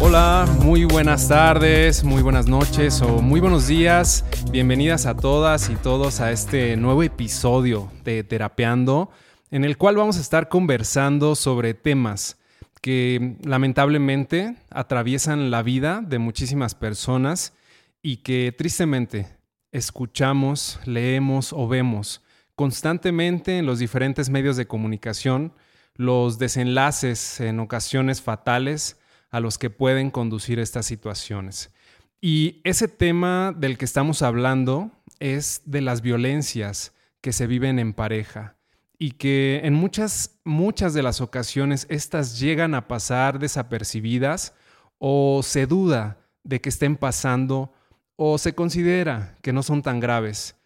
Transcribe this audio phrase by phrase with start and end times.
[0.00, 4.24] Hola, muy buenas tardes, muy buenas noches o muy buenos días.
[4.50, 9.10] Bienvenidas a todas y todos a este nuevo episodio de Terapeando,
[9.50, 12.38] en el cual vamos a estar conversando sobre temas
[12.80, 17.54] que lamentablemente atraviesan la vida de muchísimas personas
[18.02, 19.26] y que tristemente
[19.72, 22.22] escuchamos, leemos o vemos
[22.54, 25.54] constantemente en los diferentes medios de comunicación
[25.96, 28.98] los desenlaces en ocasiones fatales
[29.30, 31.72] a los que pueden conducir estas situaciones.
[32.20, 37.92] Y ese tema del que estamos hablando es de las violencias que se viven en
[37.92, 38.56] pareja
[38.98, 44.54] y que en muchas, muchas de las ocasiones estas llegan a pasar desapercibidas
[44.98, 47.72] o se duda de que estén pasando
[48.16, 50.56] o se considera que no son tan graves.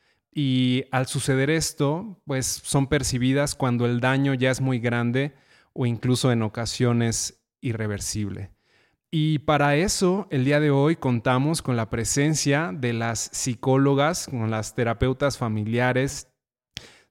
[0.40, 5.34] Y al suceder esto, pues son percibidas cuando el daño ya es muy grande
[5.72, 8.52] o incluso en ocasiones irreversible.
[9.10, 14.48] Y para eso, el día de hoy contamos con la presencia de las psicólogas, con
[14.48, 16.28] las terapeutas familiares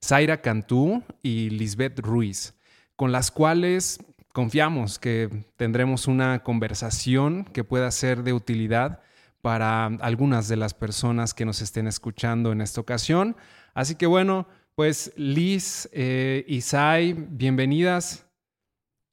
[0.02, 2.54] Zaira Cantú y Lisbeth Ruiz,
[2.96, 3.98] con las cuales
[4.32, 9.02] confiamos que tendremos una conversación que pueda ser de utilidad
[9.40, 13.36] para algunas de las personas que nos estén escuchando en esta ocasión.
[13.74, 18.26] Así que bueno, pues Liz eh, y Zay, bienvenidas.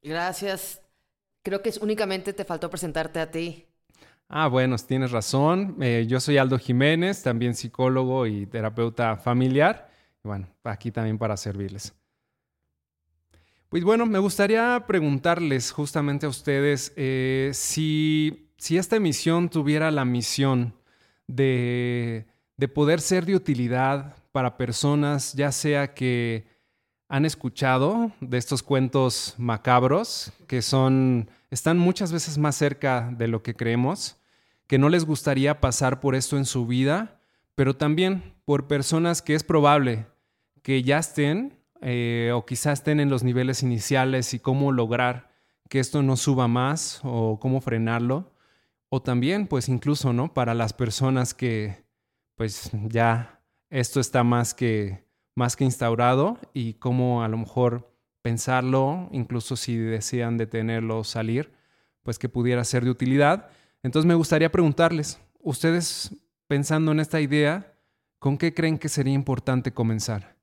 [0.01, 0.81] Gracias,
[1.45, 3.67] Creo que es, únicamente te faltó presentarte a ti.
[4.27, 5.77] Ah, bueno, tienes razón.
[5.79, 9.87] Eh, yo soy Aldo Jiménez, también psicólogo y terapeuta familiar.
[10.23, 11.93] bueno, aquí también para servirles.
[13.69, 20.05] Pues bueno, me gustaría preguntarles justamente a ustedes eh, si, si, esta emisión tuviera la
[20.05, 20.73] misión
[21.27, 22.25] de,
[22.57, 26.45] de poder ser de utilidad para personas, ya sea que
[27.07, 33.41] han escuchado de estos cuentos macabros que son están muchas veces más cerca de lo
[33.41, 34.17] que creemos,
[34.67, 37.21] que no les gustaría pasar por esto en su vida,
[37.55, 40.05] pero también por personas que es probable
[40.61, 45.29] que ya estén eh, o quizás estén en los niveles iniciales y cómo lograr
[45.69, 48.31] que esto no suba más o cómo frenarlo.
[48.95, 50.33] O también, pues incluso, ¿no?
[50.33, 51.83] Para las personas que,
[52.35, 55.03] pues ya esto está más que
[55.35, 57.91] más que instaurado y cómo a lo mejor
[58.21, 61.51] pensarlo, incluso si desean detenerlo salir,
[62.03, 63.49] pues que pudiera ser de utilidad.
[63.83, 66.15] Entonces me gustaría preguntarles, ustedes
[66.47, 67.73] pensando en esta idea,
[68.17, 70.37] ¿con qué creen que sería importante comenzar?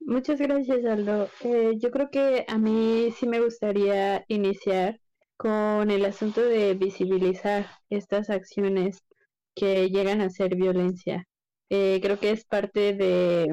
[0.00, 1.30] Muchas gracias, Aldo.
[1.40, 5.00] Eh, yo creo que a mí sí me gustaría iniciar
[5.38, 9.02] con el asunto de visibilizar estas acciones
[9.54, 11.26] que llegan a ser violencia.
[11.70, 13.48] Eh, creo que es parte de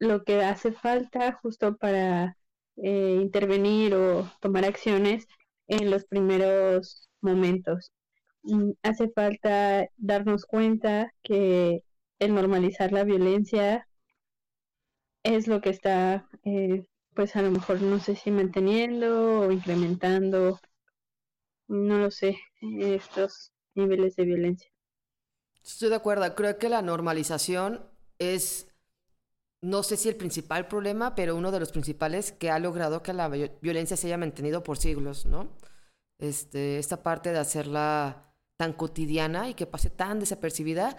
[0.00, 2.36] lo que hace falta justo para
[2.76, 5.26] eh, intervenir o tomar acciones
[5.68, 7.92] en los primeros momentos.
[8.42, 11.82] Mm, hace falta darnos cuenta que
[12.18, 13.86] el normalizar la violencia
[15.22, 16.84] es lo que está, eh,
[17.14, 20.58] pues a lo mejor no sé si manteniendo o incrementando,
[21.70, 24.68] no lo sé, estos niveles de violencia.
[25.62, 26.34] Estoy de acuerdo.
[26.34, 27.88] Creo que la normalización
[28.18, 28.74] es,
[29.62, 33.12] no sé si el principal problema, pero uno de los principales que ha logrado que
[33.12, 35.56] la violencia se haya mantenido por siglos, ¿no?
[36.18, 40.96] Este, esta parte de hacerla tan cotidiana y que pase tan desapercibida,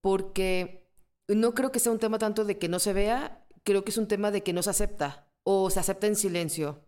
[0.00, 0.90] porque
[1.28, 3.98] no creo que sea un tema tanto de que no se vea, creo que es
[3.98, 6.84] un tema de que no se acepta o se acepta en silencio,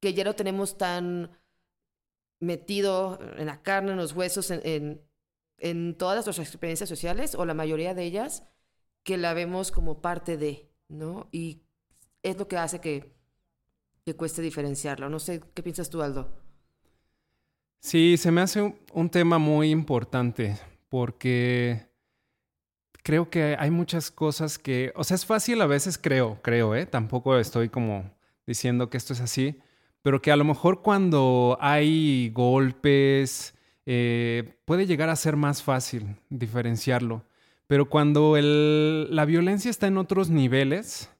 [0.00, 1.38] que ya lo tenemos tan
[2.40, 5.00] metido en la carne, en los huesos, en
[5.58, 8.44] en todas nuestras experiencias sociales, o la mayoría de ellas,
[9.02, 11.28] que la vemos como parte de, ¿no?
[11.32, 11.62] Y
[12.22, 13.12] es lo que hace que,
[14.04, 15.08] que cueste diferenciarlo.
[15.08, 16.28] No sé, ¿qué piensas tú, Aldo?
[17.80, 20.58] Sí, se me hace un, tema muy importante
[20.88, 21.86] porque
[23.02, 26.86] creo que hay muchas cosas que, o sea, es fácil a veces, creo, creo, ¿eh?
[26.86, 28.10] Tampoco estoy como
[28.44, 29.60] diciendo que esto es así,
[30.06, 33.56] pero que a lo mejor cuando hay golpes,
[33.86, 37.24] eh, puede llegar a ser más fácil diferenciarlo.
[37.66, 41.10] Pero cuando la violencia está en otros niveles,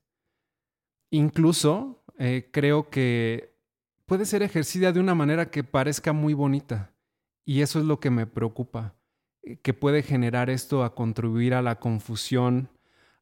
[1.10, 3.58] incluso eh, creo que
[4.06, 6.92] puede ser ejercida de una manera que parezca muy bonita.
[7.44, 8.94] Y eso es lo que me preocupa,
[9.42, 12.68] eh, que puede generar esto a contribuir a la confusión,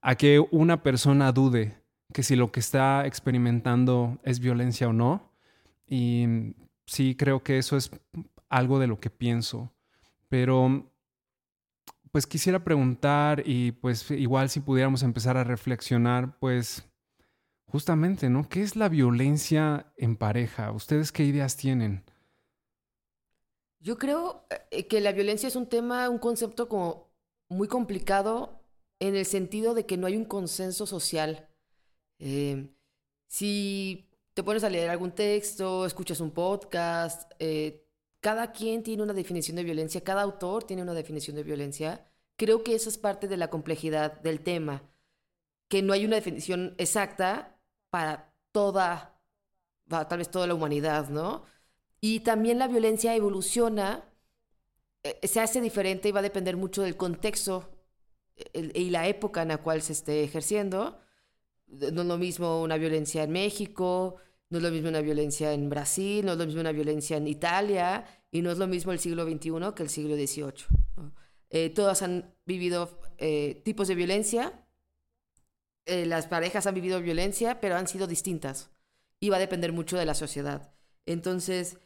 [0.02, 1.82] a que una persona dude
[2.12, 5.33] que si lo que está experimentando es violencia o no.
[5.86, 6.26] Y
[6.86, 7.90] sí creo que eso es
[8.48, 9.72] algo de lo que pienso.
[10.28, 10.90] Pero
[12.14, 16.88] pues quisiera preguntar y pues igual si pudiéramos empezar a reflexionar, pues
[17.66, 18.48] justamente, ¿no?
[18.48, 20.70] ¿Qué es la violencia en pareja?
[20.70, 22.04] ¿Ustedes qué ideas tienen?
[23.80, 27.12] Yo creo eh, que la violencia es un tema, un concepto como
[27.48, 28.64] muy complicado
[29.00, 31.48] en el sentido de que no hay un consenso social.
[32.20, 32.72] Eh,
[33.26, 34.03] si
[34.34, 37.86] te pones a leer algún texto, escuchas un podcast, eh,
[38.20, 42.04] cada quien tiene una definición de violencia, cada autor tiene una definición de violencia.
[42.36, 44.82] Creo que eso es parte de la complejidad del tema,
[45.68, 47.56] que no hay una definición exacta
[47.90, 49.20] para toda,
[49.88, 51.44] tal vez toda la humanidad, ¿no?
[52.00, 54.04] Y también la violencia evoluciona,
[55.04, 57.70] eh, se hace diferente y va a depender mucho del contexto
[58.52, 60.98] y la época en la cual se esté ejerciendo.
[61.92, 64.16] No es lo mismo una violencia en México,
[64.50, 67.26] no es lo mismo una violencia en Brasil, no es lo mismo una violencia en
[67.26, 70.66] Italia y no es lo mismo el siglo XXI que el siglo XVIII.
[71.50, 74.60] Eh, todas han vivido eh, tipos de violencia,
[75.86, 78.70] las parejas han vivido violencia, pero han sido distintas
[79.20, 80.72] y va a depender mucho de la sociedad.
[81.06, 81.78] Entonces,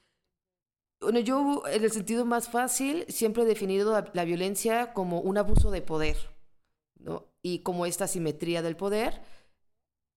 [1.00, 5.70] bueno, yo en el sentido más fácil siempre he definido la, violencia como un abuso
[5.70, 6.17] de poder,
[6.99, 7.26] ¿no?
[7.40, 9.23] Y como esta simetría del poder,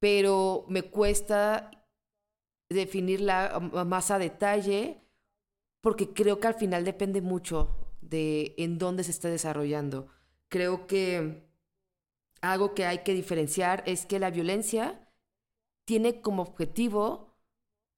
[0.02, 1.70] pero me cuesta
[2.70, 5.00] definirla más a detalle
[5.80, 7.70] porque creo que al final depende mucho
[8.02, 10.08] de en dónde se está desarrollando.
[10.50, 11.48] Creo que
[12.42, 15.08] algo que hay que diferenciar es que la violencia
[15.86, 17.38] tiene como objetivo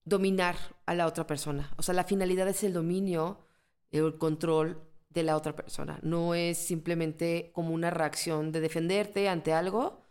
[0.04, 1.74] dominar a la otra persona.
[1.78, 3.48] O sea, la finalidad es el dominio,
[3.92, 6.00] el control de la otra persona.
[6.04, 10.03] No es simplemente como una reacción de defenderte ante algo.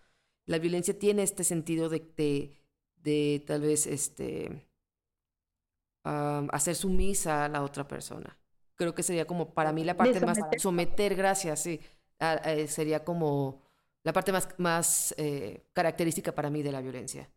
[0.46, 2.56] La violencia tiene este sentido de,
[2.96, 4.66] de, tal vez este,
[6.02, 8.38] hacer sumisa a la otra persona.
[8.74, 11.80] Creo que sería como para mí la parte más someter, gracias, sí.
[12.44, 13.62] Eh, sería como
[14.04, 17.30] la parte más, más eh, característica para mí de la violencia.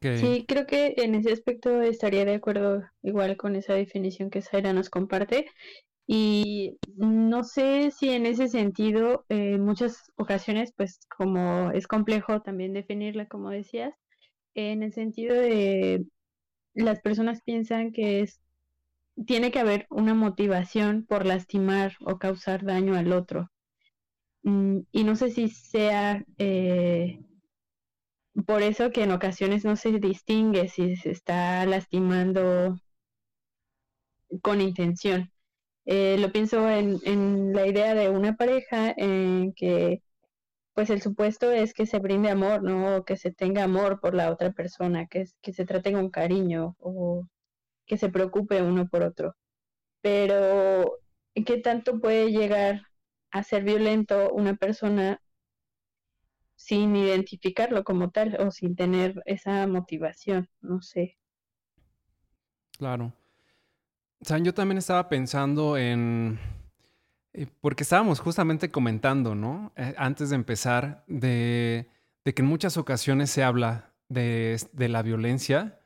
[0.00, 4.72] Sí, creo que en ese aspecto estaría de acuerdo igual con esa definición que Zaira
[4.72, 5.46] nos comparte.
[6.08, 12.72] Y no sé si en ese sentido, en muchas ocasiones, pues como es complejo también
[12.72, 13.94] definirla, como decías,
[14.54, 16.06] en el sentido de
[16.74, 18.40] las personas piensan que es
[19.26, 23.50] tiene que haber una motivación por lastimar o causar daño al otro.
[24.42, 27.20] Mm, y no sé si sea eh,
[28.46, 32.74] por eso que en ocasiones no se distingue si se está lastimando
[34.42, 35.30] con intención.
[35.90, 40.02] Eh, lo pienso en, en, la idea de una pareja en que
[40.74, 42.98] pues el supuesto es que se brinde amor, ¿no?
[42.98, 46.76] O que se tenga amor por la otra persona, que, que se trate con cariño
[46.80, 47.26] o
[47.86, 49.34] que se preocupe uno por otro.
[50.02, 50.98] Pero,
[51.46, 52.82] ¿qué tanto puede llegar
[53.30, 55.20] a ser violento una persona
[56.58, 61.16] sin identificarlo como tal o sin tener esa motivación, no sé.
[62.76, 63.12] Claro.
[64.20, 66.38] Yo también estaba pensando en,
[67.32, 69.72] eh, porque estábamos justamente comentando, ¿no?
[69.76, 71.88] Eh, antes de empezar, de,
[72.24, 75.80] que en muchas ocasiones se habla de, de la violencia,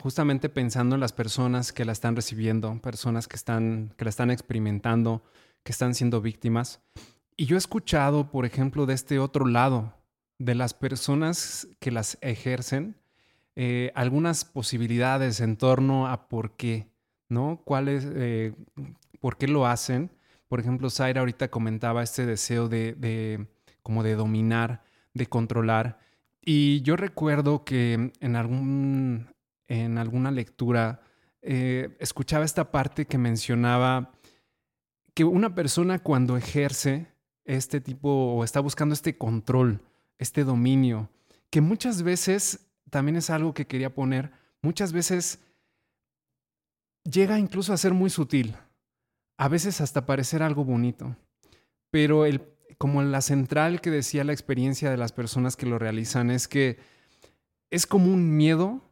[0.00, 4.30] justamente pensando en las personas que la están recibiendo, personas que, están, que la están
[4.30, 5.22] experimentando,
[5.62, 6.80] que están siendo víctimas.
[7.36, 9.94] Y yo he escuchado, por ejemplo, de este otro lado,
[10.38, 12.96] de las personas que las ejercen,
[13.56, 16.89] eh, algunas posibilidades en torno a por qué,
[17.30, 17.62] ¿no?
[17.64, 18.54] ¿Cuáles, eh,
[19.20, 20.10] por qué lo hacen?
[20.48, 23.46] Por ejemplo, Zaira ahorita comentaba este deseo de,
[23.82, 24.82] como de dominar,
[25.14, 25.98] de controlar.
[26.42, 29.28] Y yo recuerdo que en, algún,
[29.68, 31.02] en alguna lectura
[31.40, 34.12] eh, escuchaba esta parte que mencionaba
[35.14, 37.06] que una persona cuando ejerce
[37.44, 39.80] este tipo o está buscando este control,
[40.18, 41.10] este dominio,
[41.50, 44.32] que muchas veces, también es algo que quería poner,
[44.62, 45.40] muchas veces
[47.10, 48.56] llega incluso a ser muy sutil,
[49.38, 51.16] a veces hasta parecer algo bonito,
[51.90, 52.42] pero el,
[52.78, 56.78] como la central que decía la experiencia de las personas que lo realizan es que
[57.70, 58.82] es como un miedo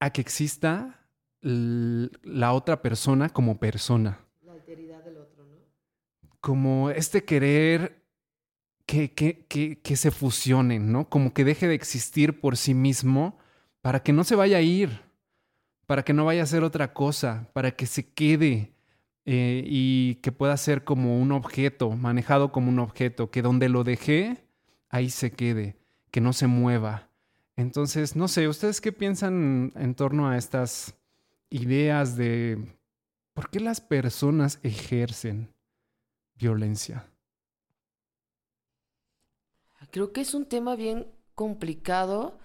[0.00, 1.06] a que exista
[1.40, 4.20] la otra persona como persona.
[4.42, 5.56] La alteridad del otro, ¿no?
[6.40, 8.02] Como este querer
[8.84, 9.46] que, que,
[9.82, 11.08] que, se fusionen, ¿no?
[11.08, 13.38] Como que deje de existir por sí mismo
[13.80, 15.05] para que no se vaya a ir,
[15.86, 18.72] para que no vaya a ser otra cosa, para que se quede
[19.24, 23.84] eh, y que pueda ser como un objeto, manejado como un objeto, que donde lo
[23.84, 24.44] dejé,
[24.88, 25.76] ahí se quede,
[26.10, 27.08] que no se mueva.
[27.56, 30.94] Entonces, no sé, ¿ustedes qué piensan en torno a estas
[31.48, 32.76] ideas de
[33.32, 35.54] por qué las personas ejercen
[36.34, 37.08] violencia?
[39.90, 42.38] Creo que es un tema bien complicado.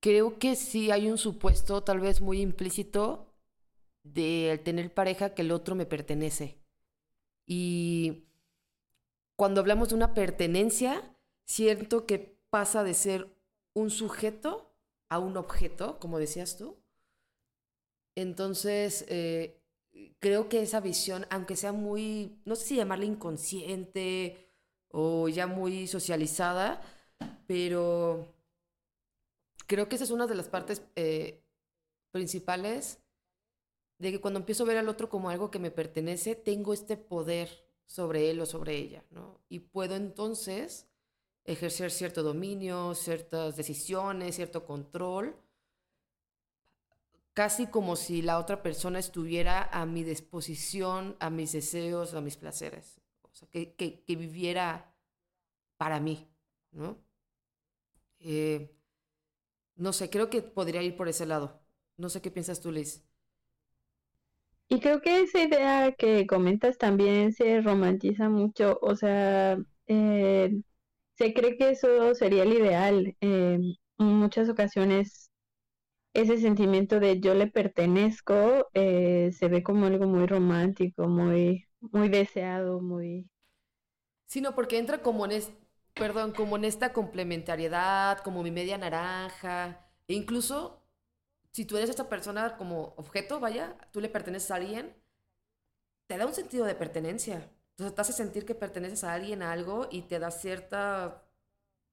[0.00, 3.34] Creo que sí hay un supuesto tal vez muy implícito
[4.04, 6.58] de tener pareja que el otro me pertenece.
[7.46, 8.28] Y
[9.36, 13.36] cuando hablamos de una pertenencia, siento que pasa de ser
[13.74, 14.74] un sujeto
[15.08, 16.76] a un objeto, como decías tú.
[18.14, 19.62] Entonces, eh,
[20.20, 24.50] creo que esa visión, aunque sea muy, no sé si llamarla inconsciente
[24.90, 26.82] o ya muy socializada,
[27.46, 28.34] pero
[29.68, 31.44] creo que esa es una de las partes eh,
[32.10, 32.98] principales
[33.98, 36.96] de que cuando empiezo a ver al otro como algo que me pertenece, tengo este
[36.96, 37.48] poder
[37.86, 39.40] sobre él o sobre ella, ¿no?
[39.48, 40.86] Y puedo entonces
[41.44, 45.36] ejercer cierto dominio, ciertas decisiones, cierto control,
[47.34, 52.36] casi como si la otra persona estuviera a mi disposición, a mis deseos, a mis
[52.36, 54.94] placeres, o sea, que, viviera
[55.76, 56.26] para mí,
[56.72, 56.98] ¿no?
[58.20, 58.77] Eh,
[59.78, 61.60] no sé, creo que podría ir por ese lado.
[61.96, 63.04] No sé qué piensas tú, Liz.
[64.68, 70.60] Y creo que esa idea que comentas también se romantiza mucho, o sea, eh,
[71.16, 73.16] se cree que eso sería el ideal.
[73.20, 75.30] en muchas ocasiones
[76.14, 82.08] ese sentimiento de yo le pertenezco eh, se ve como algo muy romántico, muy, muy
[82.10, 83.28] deseado, muy...
[84.26, 85.48] Sí, no, porque entra como en,
[85.94, 90.82] perdón, como en esta complementariedad, como mi media naranja, e incluso
[91.52, 94.96] si tú eres esta persona como objeto, vaya, tú le perteneces a alguien,
[96.06, 97.50] te da un sentido de pertenencia.
[97.70, 101.24] Entonces te hace sentir que perteneces a alguien, a algo, y te da cierta,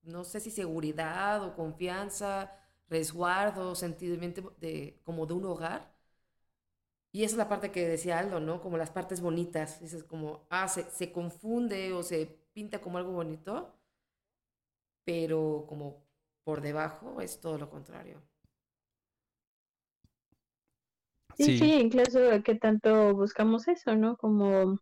[0.03, 2.51] no sé si seguridad o confianza,
[2.89, 5.93] resguardo, sentimiento de, como de un hogar.
[7.11, 8.61] Y esa es la parte que decía Aldo, ¿no?
[8.61, 9.79] Como las partes bonitas.
[9.81, 13.74] Dices como, ah, se, se confunde o se pinta como algo bonito,
[15.05, 16.03] pero como
[16.43, 18.21] por debajo es todo lo contrario.
[21.37, 24.15] Sí, sí, incluso que tanto buscamos eso, ¿no?
[24.17, 24.79] Como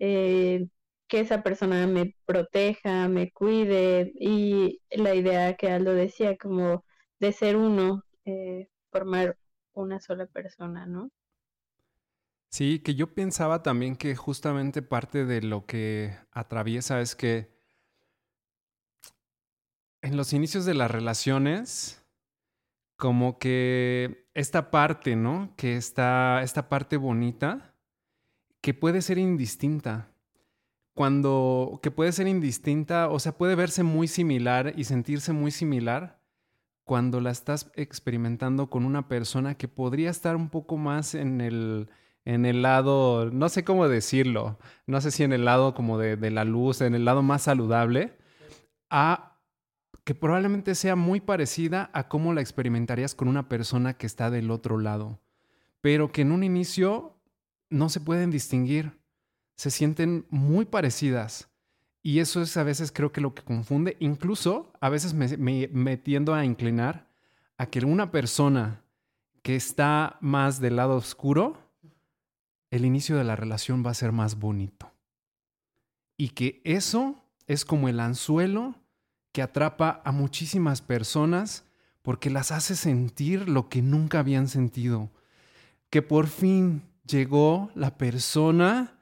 [0.00, 0.68] eh,
[1.08, 6.84] que esa persona me proteja, me cuide y la idea que Aldo decía, como
[7.20, 9.38] de ser uno, eh, formar
[9.74, 11.10] una sola persona, ¿no?
[12.50, 17.57] Sí, que yo pensaba también que justamente parte de lo que atraviesa es que
[20.08, 22.04] en los inicios de las relaciones,
[22.96, 25.54] como que esta parte, ¿no?
[25.56, 27.74] Que está, esta parte bonita,
[28.60, 30.10] que puede ser indistinta.
[30.94, 36.18] Cuando, que puede ser indistinta, o sea, puede verse muy similar y sentirse muy similar
[36.84, 41.90] cuando la estás experimentando con una persona que podría estar un poco más en el,
[42.24, 46.16] en el lado, no sé cómo decirlo, no sé si en el lado como de,
[46.16, 48.16] de la luz, en el lado más saludable,
[48.90, 49.37] a
[50.04, 54.50] que probablemente sea muy parecida a cómo la experimentarías con una persona que está del
[54.50, 55.20] otro lado,
[55.80, 57.14] pero que en un inicio
[57.70, 58.98] no se pueden distinguir,
[59.54, 61.50] se sienten muy parecidas.
[62.02, 65.96] Y eso es a veces creo que lo que confunde, incluso a veces me, me,
[65.96, 67.06] tiendo a inclinar
[67.58, 68.82] a que una persona
[69.42, 71.58] que está más del lado oscuro,
[72.70, 74.90] el inicio de la relación va a ser más bonito.
[76.16, 78.74] Y que eso es como el anzuelo
[79.32, 81.64] que atrapa a muchísimas personas
[82.02, 85.10] porque las hace sentir lo que nunca habían sentido.
[85.90, 88.98] Que por fin llegó la persona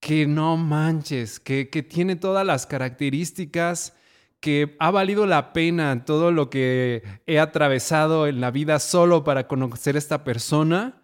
[0.00, 3.94] que no manches, que, que tiene todas las características,
[4.40, 9.48] que ha valido la pena todo lo que he atravesado en la vida solo para
[9.48, 11.02] conocer a esta persona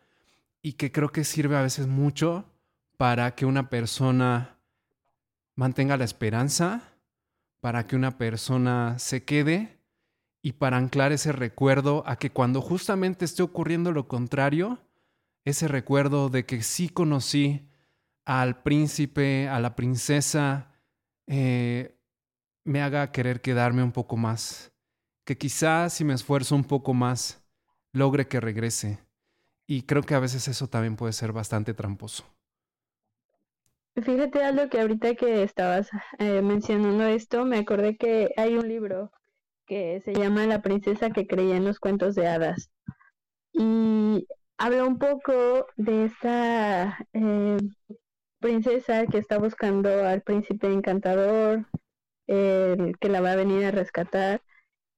[0.62, 2.45] y que creo que sirve a veces mucho
[2.97, 4.59] para que una persona
[5.57, 6.91] mantenga la esperanza
[7.62, 9.78] para que una persona se quede
[10.42, 14.81] y para anclar ese recuerdo a que cuando justamente esté ocurriendo lo contrario,
[15.45, 17.69] ese recuerdo de que sí conocí
[18.25, 20.73] al príncipe, a la princesa,
[21.28, 21.97] eh,
[22.64, 24.73] me haga querer quedarme un poco más,
[25.25, 27.45] que quizás si me esfuerzo un poco más,
[27.92, 28.99] logre que regrese.
[29.69, 32.25] Y creo que a veces eso también puede ser bastante tramposo.
[34.00, 39.12] Fíjate algo que ahorita que estabas eh, mencionando esto, me acordé que hay un libro
[39.66, 42.70] que se llama La princesa que creía en los cuentos de hadas.
[43.52, 47.58] Y habla un poco de esta eh,
[48.40, 51.66] princesa que está buscando al príncipe encantador,
[52.26, 54.40] que la va a venir a rescatar.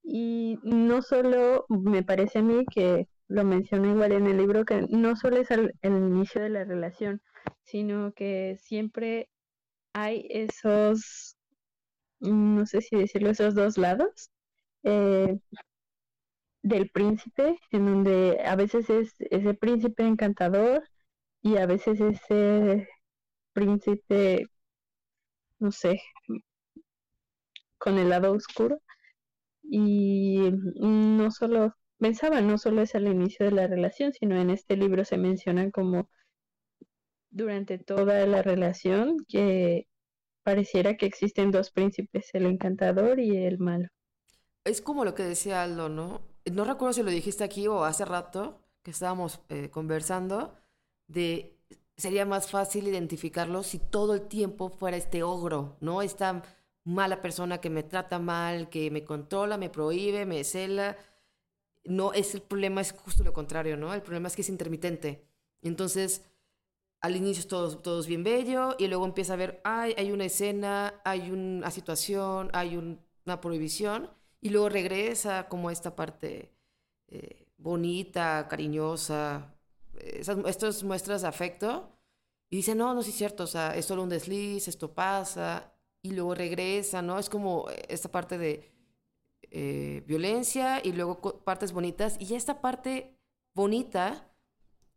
[0.04, 4.86] Y no solo me parece a mí que lo menciona igual en el libro, que
[4.88, 7.20] no solo es el inicio de la relación,
[7.64, 9.28] sino que siempre
[9.92, 11.36] hay esos
[12.30, 14.30] no sé si decirlo, esos dos lados
[14.84, 15.38] eh,
[16.62, 20.82] del príncipe, en donde a veces es ese príncipe encantador
[21.42, 22.88] y a veces ese
[23.52, 24.46] príncipe,
[25.58, 26.00] no sé,
[27.78, 28.80] con el lado oscuro.
[29.62, 34.76] Y no solo, pensaba, no solo es al inicio de la relación, sino en este
[34.76, 36.08] libro se mencionan como
[37.34, 39.88] durante toda la relación que
[40.44, 43.88] pareciera que existen dos príncipes, el encantador y el malo.
[44.64, 46.22] Es como lo que decía Aldo, ¿no?
[46.50, 50.54] No recuerdo si lo dijiste aquí o hace rato que estábamos eh, conversando
[51.08, 51.58] de
[51.96, 56.02] sería más fácil identificarlo si todo el tiempo fuera este ogro, ¿no?
[56.02, 56.42] Esta
[56.84, 60.96] mala persona que me trata mal, que me controla, me prohíbe, me cela.
[61.84, 63.92] No, es el problema es justo lo contrario, ¿no?
[63.92, 65.26] El problema es que es intermitente.
[65.62, 66.22] Entonces,
[67.04, 67.48] al inicio es
[67.82, 71.70] todo, es bien bello y luego empieza a ver, ay, hay una escena, hay una
[71.70, 76.54] situación, hay una prohibición y luego regresa como esta parte
[77.08, 79.54] eh, bonita, cariñosa,
[79.98, 81.90] esas, estas muestras de afecto
[82.48, 86.12] y dice, no, no es cierto, o sea, es solo un desliz, esto pasa y
[86.12, 87.18] luego regresa, ¿no?
[87.18, 88.72] Es como esta parte de
[89.50, 93.18] eh, violencia y luego partes bonitas y esta parte
[93.52, 94.33] bonita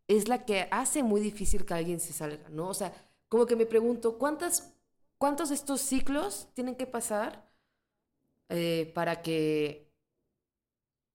[0.08, 2.70] es la que hace muy difícil que alguien se salga, ¿no?
[2.70, 2.94] O sea,
[3.28, 4.74] como que me pregunto, ¿cuántas,
[5.18, 7.50] ¿cuántos de estos ciclos tienen que pasar
[8.50, 9.92] eh, para que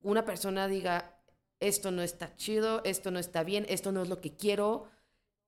[0.03, 1.19] una persona diga,
[1.61, 4.89] esto no está chido, esto no está bien, esto no es lo que quiero?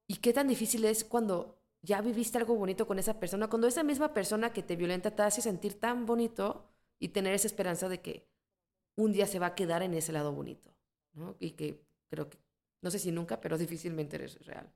[0.06, 3.82] ¿Y qué tan difícil es cuando ya viviste algo bonito con esa persona, cuando esa
[3.82, 6.64] misma persona que te violenta te hace sentir tan bonito
[6.98, 8.26] y tener esa esperanza de que
[8.96, 10.70] un día se va a quedar en ese lado bonito,
[11.12, 11.36] ¿no?
[11.40, 12.38] Y que creo que
[12.84, 14.70] no sé si nunca, pero difícilmente es real.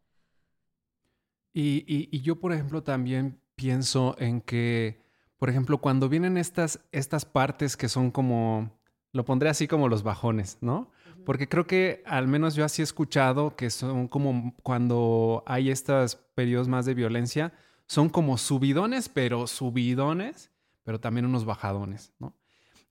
[1.52, 5.02] Y, yo, por ejemplo, también pienso en que,
[5.36, 8.80] por ejemplo, cuando vienen estas, estas partes que son como,
[9.12, 10.90] lo pondré así como los bajones, ¿no?
[11.26, 16.16] Porque creo que al menos yo así he escuchado que son como cuando hay estos
[16.34, 17.52] periodos más de violencia,
[17.86, 20.50] son como subidones, pero subidones,
[20.82, 22.34] pero también unos bajadones, ¿no?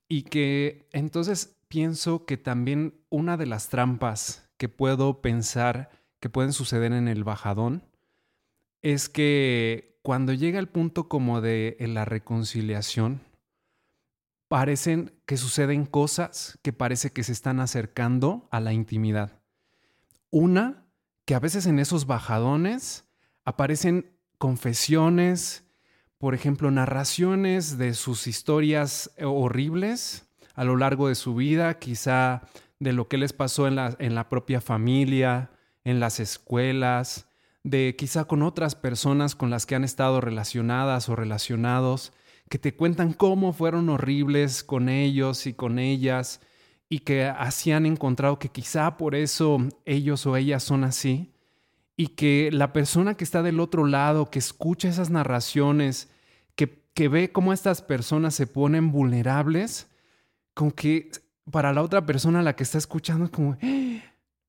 [0.08, 5.89] Y que entonces pienso que también una de las trampas que puedo pensar
[6.20, 7.84] que pueden suceder en el bajadón
[8.82, 13.22] es que cuando llega el punto como de la reconciliación,
[14.48, 19.41] parecen que suceden cosas que parece que se están acercando a la intimidad.
[20.30, 20.86] Una,
[21.26, 23.06] que a veces en esos bajadones
[23.43, 25.65] aparecen confesiones,
[26.17, 32.43] por ejemplo, narraciones de sus historias horribles a lo largo de su vida, quizá
[32.80, 35.52] de lo que les pasó en la, en la propia familia,
[35.84, 37.28] en las escuelas,
[37.63, 42.13] de quizá con otras personas con las que han estado relacionadas o relacionados,
[42.50, 46.40] que te cuentan cómo fueron horribles con ellos y con ellas
[46.90, 51.34] y que así han encontrado que quizá por eso ellos o ellas son así
[51.98, 56.10] y que la persona que está del otro lado, que escucha esas narraciones,
[56.56, 59.90] que, que ve cómo estas personas se ponen vulnerables,
[60.54, 61.10] con que
[61.51, 63.57] para la otra persona la que está escuchando es como,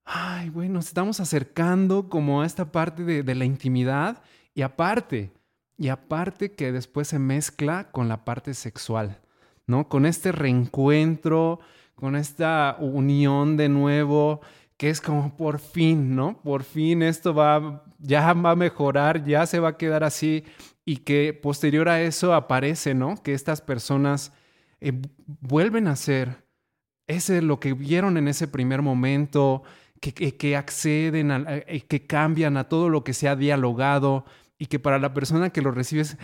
[0.04, 4.22] ay, bueno, nos estamos acercando como a esta parte de, la intimidad
[4.54, 5.32] y aparte,
[5.76, 9.20] y aparte que después se mezcla con la parte sexual,
[9.66, 9.88] ¿no?
[9.88, 11.61] Con este reencuentro,
[11.94, 14.40] con esta unión de nuevo,
[14.76, 16.40] que es como por fin, ¿no?
[16.42, 20.44] Por fin esto va, ya va a mejorar, ya se va a quedar así
[20.84, 23.22] y que posterior a eso aparece, ¿no?
[23.22, 24.32] Que estas personas
[24.80, 24.92] eh,
[25.26, 26.47] vuelven a ser
[27.09, 29.64] ese es lo que vieron en ese primer momento,
[30.01, 34.25] que, que, acceden, a, eh, que cambian a todo lo que se ha dialogado
[34.59, 36.16] y que para la persona que lo recibe es,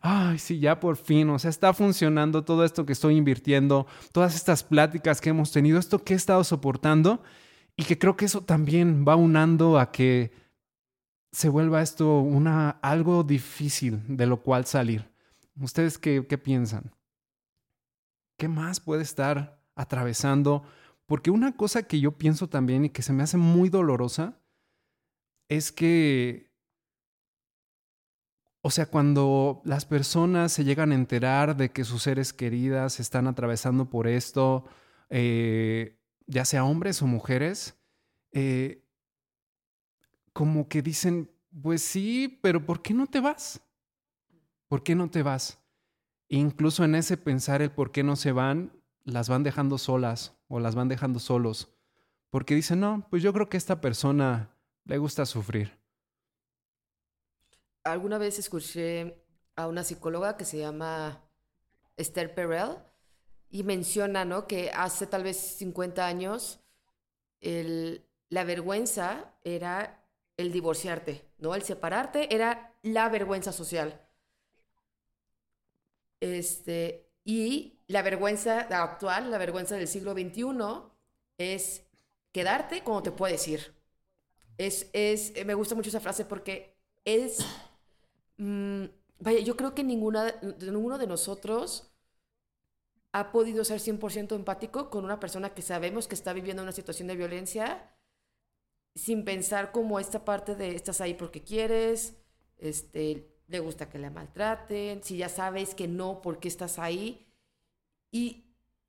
[0.00, 4.34] ay, sí, ya por fin, o sea, está funcionando todo esto que estoy invirtiendo, todas
[4.34, 7.22] estas pláticas que hemos tenido, esto que he estado soportando
[7.76, 10.32] y que creo que eso también va unando a que
[11.32, 15.10] se vuelva esto una, algo difícil de lo cual salir.
[15.60, 16.92] ¿Ustedes qué, qué piensan?
[18.38, 20.64] ¿Qué más puede estar atravesando.
[21.06, 24.38] Porque una cosa que yo pienso también y que se me hace muy dolorosa
[25.48, 26.50] es que,
[28.62, 33.26] o sea, cuando las personas se llegan a enterar de que sus seres queridas están
[33.26, 34.64] atravesando por esto,
[35.10, 37.76] eh, ya sea hombres o mujeres,
[38.32, 38.82] eh,
[40.32, 41.30] como que dicen,
[41.62, 43.60] pues sí, pero ¿por qué no te vas?
[44.68, 45.60] ¿Por qué no te vas?
[46.28, 48.72] Incluso en ese pensar el por qué no se van,
[49.04, 51.68] las van dejando solas o las van dejando solos,
[52.30, 55.78] porque dicen, no, pues yo creo que a esta persona le gusta sufrir.
[57.84, 59.24] Alguna vez escuché
[59.56, 61.22] a una psicóloga que se llama
[61.96, 62.78] Esther Perel,
[63.54, 64.48] y menciona, ¿no?
[64.48, 66.58] Que hace tal vez 50 años
[67.40, 70.04] la vergüenza era
[70.36, 71.54] el divorciarte, ¿no?
[71.54, 74.04] El separarte era la vergüenza social.
[76.18, 80.44] Este, y la vergüenza actual, la vergüenza del siglo XXI,
[81.38, 81.82] es
[82.32, 83.74] quedarte cuando te puedes ir.
[84.58, 87.44] Es, es, me gusta mucho esa frase porque es,
[88.36, 88.84] mm,
[89.18, 91.90] vaya, yo creo que ninguna, ninguno de nosotros
[93.12, 97.08] ha podido ser 100% empático con una persona que sabemos que está viviendo una situación
[97.08, 97.90] de violencia
[98.94, 102.16] sin pensar como esta parte de estás ahí porque quieres,
[102.58, 107.26] este, le gusta que la maltraten, si ya sabes que no, ¿por qué estás ahí?
[108.10, 108.44] Y,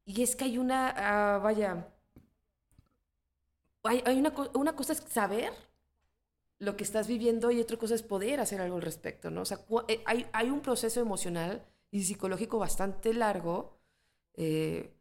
[0.06, 1.88] y es que hay una, ah, vaya,
[3.84, 5.52] hay, hay una, una, cosa es saber
[6.60, 9.42] lo que estás viviendo y otra cosa es poder hacer algo al respecto, ¿no?
[9.42, 13.78] O sea, eh, hay, hay un proceso emocional y psicológico bastante largo
[14.36, 14.94] eh,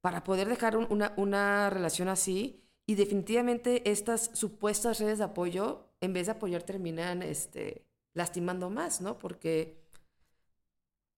[0.00, 6.12] para poder dejar una, una relación así y definitivamente estas supuestas redes de apoyo, en
[6.12, 7.84] vez de apoyar, terminan este,
[8.16, 9.18] lastimando más, ¿no?
[9.18, 9.78] Porque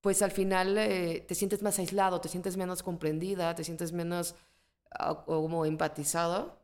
[0.01, 4.35] pues al final eh, te sientes más aislado, te sientes menos comprendida, te sientes menos
[5.01, 6.59] uh, como empatizado.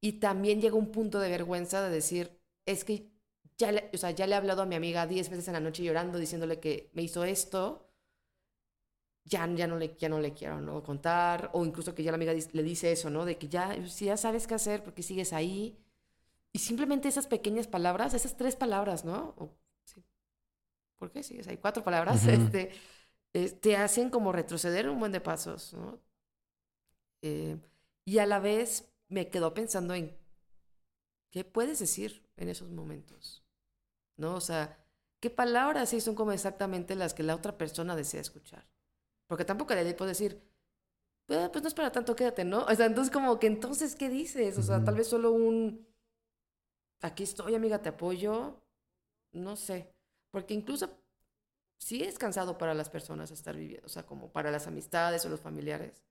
[0.00, 3.10] Y también llega un punto de vergüenza de decir, es que
[3.58, 5.60] ya le, o sea, ya le he hablado a mi amiga diez veces en la
[5.60, 7.86] noche llorando, diciéndole que me hizo esto,
[9.24, 10.82] ya, ya, no, le, ya no le quiero ¿no?
[10.82, 13.24] contar, o incluso que ya la amiga le dice eso, ¿no?
[13.24, 15.78] De que ya, si ya sabes qué hacer, porque sigues ahí?
[16.52, 19.34] Y simplemente esas pequeñas palabras, esas tres palabras, ¿no?
[19.84, 20.04] sí.
[20.98, 21.56] ¿Por qué sigues ahí?
[21.56, 22.72] Cuatro palabras, este,
[23.60, 26.00] te hacen como retroceder un buen de pasos, ¿no?
[27.22, 27.58] Eh,
[28.04, 30.16] y a la vez me quedo pensando en
[31.30, 33.44] qué puedes decir en esos momentos,
[34.16, 34.34] ¿no?
[34.34, 34.84] O sea,
[35.20, 38.68] ¿qué palabras sí son como exactamente las que la otra persona desea escuchar?
[39.26, 40.42] Porque tampoco le puedo decir,
[41.26, 42.64] pues, pues, no es para tanto, quédate, ¿no?
[42.64, 44.58] O sea, entonces como que entonces, ¿qué dices?
[44.58, 45.86] O sea, tal vez solo un,
[47.00, 48.62] aquí estoy, amiga, te apoyo,
[49.32, 49.92] no sé.
[50.30, 50.90] Porque incluso
[51.78, 55.30] sí es cansado para las personas estar viviendo, o sea, como para las amistades o
[55.30, 56.02] los familiares,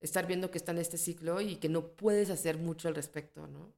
[0.00, 3.46] estar viendo que está en este ciclo y que no puedes hacer mucho al respecto,
[3.48, 3.74] ¿no?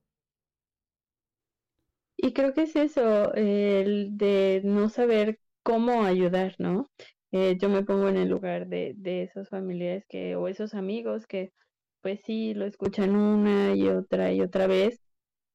[2.16, 6.90] Y creo que es eso, el de no saber cómo ayudar, ¿no?
[7.32, 11.26] Eh, yo me pongo en el lugar de, de esos familiares que, o esos amigos
[11.26, 11.52] que,
[12.00, 15.00] pues sí, lo escuchan una y otra y otra vez.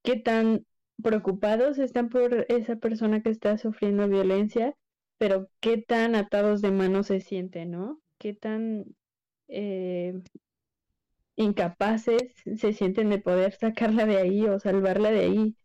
[0.03, 0.65] ¿Qué tan
[1.03, 4.75] preocupados están por esa persona que está sufriendo violencia?
[5.17, 8.01] Pero qué tan atados de manos se sienten, ¿no?
[8.17, 8.85] ¿Qué tan
[9.47, 10.21] eh,
[11.35, 12.21] incapaces
[12.57, 15.55] se sienten de poder sacarla de ahí o salvarla de ahí?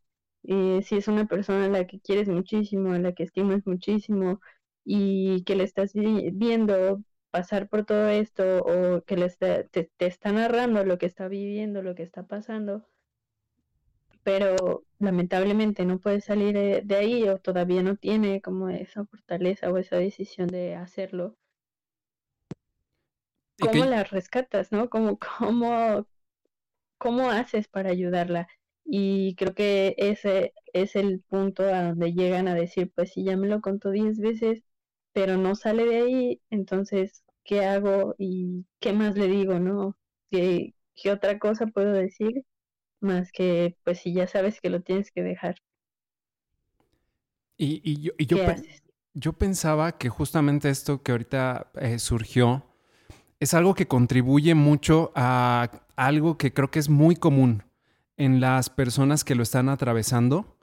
[0.44, 4.40] Eh, si es una persona a la que quieres muchísimo, a la que estimas muchísimo,
[4.85, 10.85] y que le estás viendo pasar por todo esto o que le te, está narrando
[10.85, 12.87] lo que está viviendo, lo que está pasando,
[14.24, 19.78] pero lamentablemente no puede salir de, ahí o todavía no tiene como esa fortaleza o
[19.78, 21.37] esa decisión de hacerlo.
[23.60, 24.88] ¿Cómo la rescatas, no?
[24.90, 26.06] ¿Cómo, cómo,
[26.98, 28.48] ¿Cómo haces para ayudarla?
[28.84, 33.37] Y creo que ese es el punto a donde llegan a decir, pues si ya
[33.37, 34.62] me lo contó diez veces,
[35.12, 39.96] pero no sale de ahí, entonces, ¿qué hago y qué más le digo, no?
[40.30, 42.44] ¿Qué, qué otra cosa puedo decir?
[43.00, 45.57] Más que, pues si ya sabes que lo tienes que dejar.
[47.57, 48.38] Y, y yo, y yo,
[49.12, 52.66] yo, pensaba que justamente esto que ahorita eh, surgió
[53.38, 57.62] es algo que contribuye mucho a algo que creo que es muy común
[58.16, 60.54] en las personas que lo están atravesando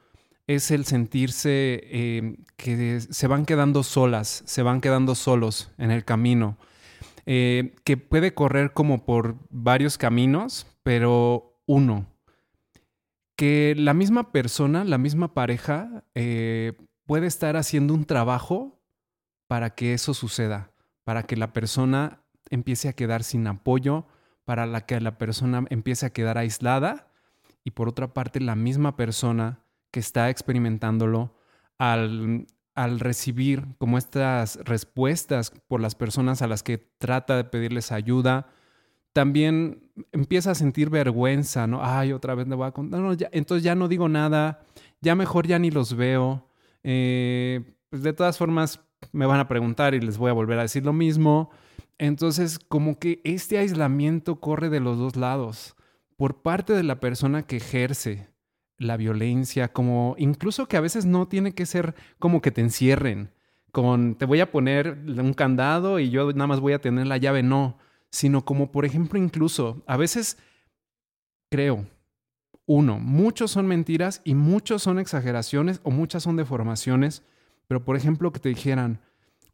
[0.48, 6.04] es el sentirse em, que se van quedando solas, se van quedando solos en el
[6.04, 6.58] camino,
[7.26, 12.08] eh, que puede correr como por varios caminos, pero uno,
[13.42, 16.74] que la misma persona, la misma pareja, eh,
[17.08, 18.80] puede estar haciendo un trabajo
[19.48, 20.74] para que eso suceda,
[21.06, 24.06] para que la persona empiece a quedar sin apoyo,
[24.46, 27.12] para la que la persona empiece a quedar aislada
[27.64, 31.36] y por otra parte la misma persona que está experimentándolo
[31.80, 38.50] al, recibir como estas respuestas por las personas a las que trata de pedirles ayuda,
[39.14, 41.80] también empieza a sentir vergüenza, ¿no?
[41.84, 43.00] Ay, otra vez le voy a contar.
[43.02, 44.64] No, ya, entonces ya no digo nada,
[45.02, 46.48] ya mejor ya ni los veo.
[46.84, 48.80] Eh, pues de todas formas,
[49.12, 51.52] me van a preguntar y les voy a volver a decir lo mismo.
[51.98, 55.76] Entonces, como que este aislamiento corre de los dos lados.
[56.18, 58.30] Por parte de la persona que ejerce
[58.78, 63.32] la violencia, como incluso que a veces no tiene que ser como que te encierren,
[63.72, 67.18] con te voy a poner un candado y yo nada más voy a tener la
[67.18, 67.78] llave, no,
[68.12, 70.38] sino como por ejemplo incluso a veces
[71.50, 71.86] creo,
[72.66, 77.24] uno, muchos son mentiras y muchos son exageraciones o muchas son deformaciones,
[77.68, 79.02] pero por ejemplo que te dijeran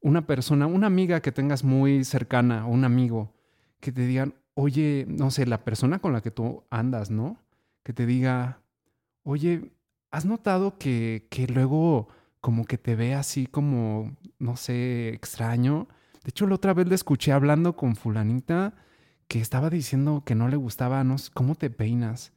[0.01, 3.33] una persona, una amiga que tengas muy cercana o un amigo,
[3.79, 7.37] que te digan, oye, no sé, la persona con la que tú andas, ¿no?
[7.83, 8.61] Que te diga,
[9.23, 9.71] oye,
[10.11, 12.09] ¿has notado que, que luego
[12.41, 15.87] como que te ve así como, no sé, extraño?
[16.27, 18.73] De hecho, la otra vez le escuché hablando con fulanita
[19.29, 22.33] que estaba diciendo que no le gustaba, no ¿cómo te peinas?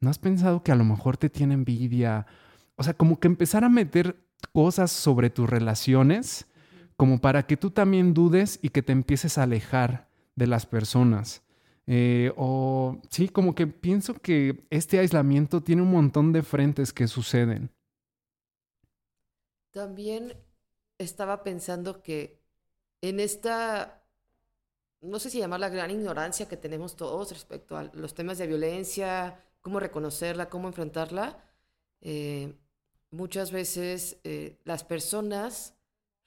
[0.00, 2.26] ¿No has pensado que a lo mejor te tiene envidia?
[2.74, 4.16] O sea, como que empezar a meter
[4.52, 6.48] cosas sobre tus relaciones,
[6.96, 11.44] como para que tú también dudes y que te empieces a alejar de las personas.
[11.86, 17.06] Eh, o sí, como que pienso que este aislamiento tiene un montón de frentes que
[17.06, 17.70] suceden.
[19.70, 20.32] También
[20.98, 22.37] estaba pensando que
[23.00, 24.02] en esta,
[25.00, 28.46] no sé si llamar la gran ignorancia que tenemos todos respecto a los temas de
[28.46, 31.44] violencia, cómo reconocerla, cómo enfrentarla,
[32.00, 32.54] eh,
[33.10, 35.74] muchas veces eh, las personas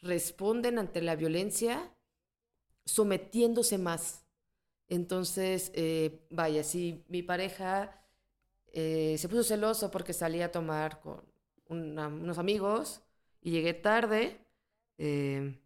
[0.02, 1.94] responden ante la violencia
[2.86, 4.26] sometiéndose más.
[4.90, 8.02] Entonces, eh, vaya, si mi pareja
[8.74, 11.24] eh, se puso celoso porque salía a tomar con
[11.70, 13.02] unos amigos
[13.42, 14.40] y llegué tarde,
[14.98, 15.61] eh,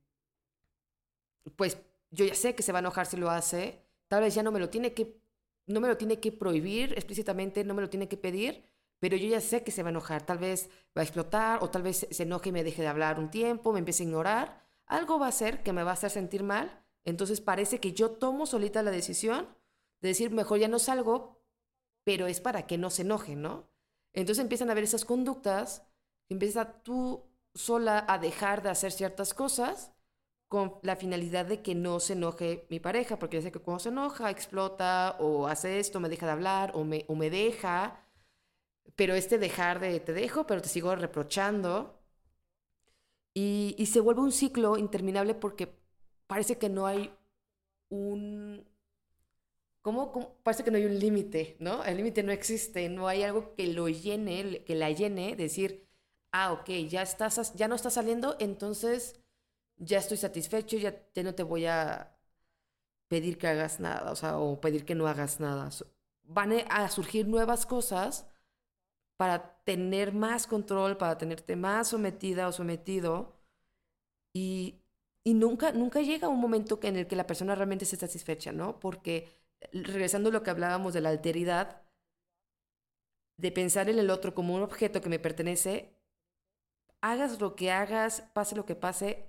[1.56, 1.78] pues
[2.12, 3.82] yo ya sé que se va a enojar si lo hace.
[4.08, 5.20] Tal vez ya no me lo tiene que,
[5.68, 8.64] no me lo tiene que prohibir explícitamente, no me lo tiene que pedir,
[9.00, 10.26] pero yo ya sé que se va a enojar.
[10.26, 13.20] Tal vez va a explotar o tal vez se enoje y me deje de hablar
[13.20, 14.62] un tiempo, me empiece a ignorar.
[14.88, 18.12] Algo va a hacer que me va a hacer sentir mal entonces parece que yo
[18.12, 19.48] tomo solita la decisión
[20.02, 21.40] de decir, mejor ya no salgo,
[22.04, 23.70] pero es para que no se enoje, ¿no?
[24.14, 25.84] Entonces empiezan a ver esas conductas,
[26.30, 29.94] empieza tú sola a dejar de hacer ciertas cosas
[30.48, 33.80] con la finalidad de que no se enoje mi pareja, porque ya sé que cuando
[33.80, 38.06] se enoja, explota o hace esto, me deja de hablar o me, o me deja,
[38.96, 42.00] pero este dejar de te dejo, pero te sigo reprochando.
[43.34, 45.74] Y, y se vuelve un ciclo interminable porque
[46.28, 47.14] parece que no hay
[47.90, 48.66] un...
[49.82, 51.84] ¿Cómo, Parece que no hay un límite, ¿no?
[51.84, 55.88] El límite no existe, no hay algo que lo llene, que la llene, decir,
[56.32, 59.20] ah, ok, ya, estás, ya no está saliendo, entonces
[59.78, 62.16] ya estoy satisfecho, ya, no te voy a
[63.08, 65.70] pedir que hagas nada, o sea, o pedir que no hagas nada.
[66.24, 68.28] Van a surgir nuevas cosas
[69.18, 73.36] para tener más control, para tenerte más sometida o sometido.
[74.34, 74.82] Y
[75.28, 78.80] y nunca, nunca llega un momento en el que la persona realmente esté satisfecha, ¿no?
[78.80, 79.28] Porque
[79.74, 81.82] regresando a lo que hablábamos de la alteridad,
[83.38, 85.96] de pensar en el otro como un objeto que me pertenece,
[87.02, 89.26] hagas lo que hagas, pase lo que pase,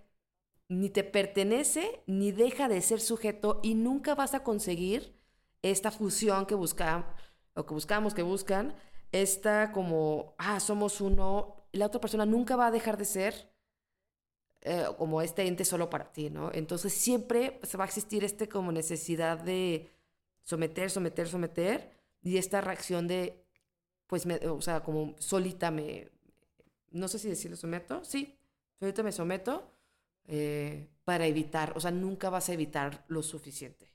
[0.68, 5.16] ni te pertenece ni deja de ser sujeto y nunca vas a conseguir
[5.62, 7.06] esta fusión que buscamos,
[7.54, 8.74] o que buscamos, que buscan,
[9.12, 13.52] esta como, ah, somos uno, la otra persona nunca va a dejar de ser
[14.62, 16.50] eh, como este ente solo para ti, ¿no?
[16.52, 19.90] Entonces siempre se va a existir este como necesidad de
[20.42, 21.90] someter, someter, someter
[22.22, 23.44] y esta reacción de,
[24.06, 26.10] pues, me, o sea, como solita me,
[26.90, 28.36] no sé si decirlo someto, sí,
[28.80, 29.75] solita me someto
[30.28, 33.88] eh, para evitar, o sea, nunca vas a evitar lo suficiente.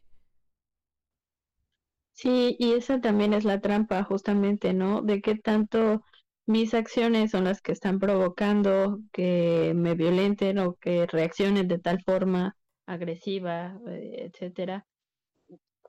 [2.14, 5.02] Sí, y esa también es la trampa, justamente, ¿no?
[5.02, 6.04] De qué tanto
[6.46, 12.02] mis acciones son las que están provocando que me violenten o que reaccionen de tal
[12.04, 14.86] forma agresiva, eh, etcétera.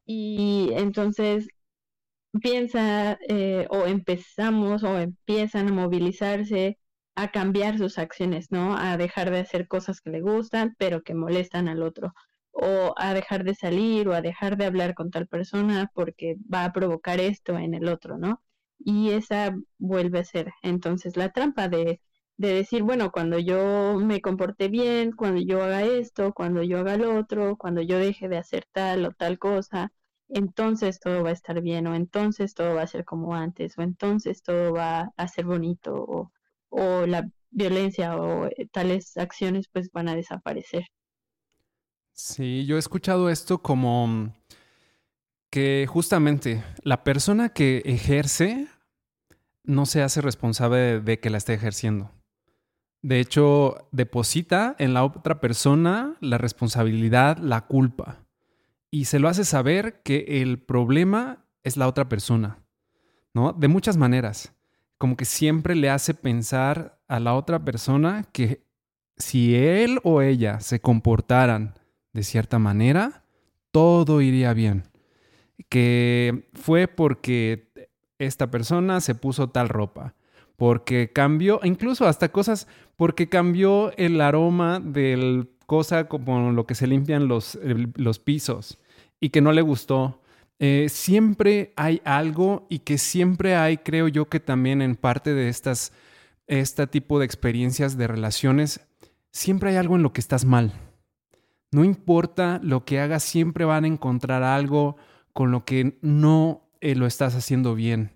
[0.07, 1.49] Y entonces
[2.43, 6.79] piensa eh, o empezamos o empiezan a movilizarse
[7.15, 8.77] a cambiar sus acciones, ¿no?
[8.77, 12.15] A dejar de hacer cosas que le gustan, pero que molestan al otro.
[12.53, 16.65] O a dejar de salir o a dejar de hablar con tal persona porque va
[16.65, 18.43] a provocar esto en el otro, ¿no?
[18.85, 22.01] y esa vuelve a ser entonces la trampa de,
[22.37, 26.97] de decir, bueno, cuando yo me comporte bien, cuando yo haga esto, cuando yo haga
[26.97, 29.93] lo otro, cuando yo deje de hacer tal o tal cosa,
[30.29, 33.83] entonces todo va a estar bien o entonces todo va a ser como antes o
[33.83, 36.33] entonces todo va a ser bonito o,
[36.73, 40.87] o la violencia o eh, tales acciones pues van a desaparecer.
[42.15, 44.35] Sí, yo he escuchado esto como
[45.51, 48.69] que justamente la persona que ejerce
[49.65, 52.11] no se hace responsable de, que la esté ejerciendo.
[53.03, 58.25] De hecho, deposita en la otra persona la responsabilidad, la culpa.
[58.91, 62.59] Y se lo hace saber que el problema es la otra persona,
[63.35, 63.53] ¿no?
[63.53, 64.55] De muchas maneras.
[65.03, 68.63] Como que siempre le hace pensar a la otra persona que
[69.17, 71.75] si él o ella se comportaran
[72.13, 73.25] de cierta manera,
[73.73, 74.85] todo iría bien.
[75.69, 77.73] Que fue porque
[78.21, 80.15] esta persona se puso tal ropa,
[80.55, 86.87] porque cambió, incluso hasta cosas, porque cambió el aroma del cosa como lo que se
[86.87, 87.59] limpian los,
[87.97, 88.79] los pisos
[89.19, 90.22] y que no le gustó.
[90.65, 95.49] Eh, siempre hay algo y que siempre hay, creo yo que también en parte de
[95.49, 95.93] estas,
[96.47, 98.81] este tipo de experiencias de relaciones,
[99.33, 100.73] siempre hay algo en lo que estás mal.
[101.73, 104.97] No importa lo que hagas, siempre van a encontrar algo
[105.33, 108.13] con lo que no eh, lo estás haciendo bien.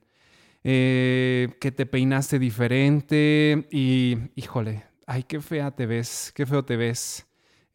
[0.62, 6.76] Eh, que te peinaste diferente y, híjole, ay, qué fea te ves, qué feo te
[6.76, 7.25] ves.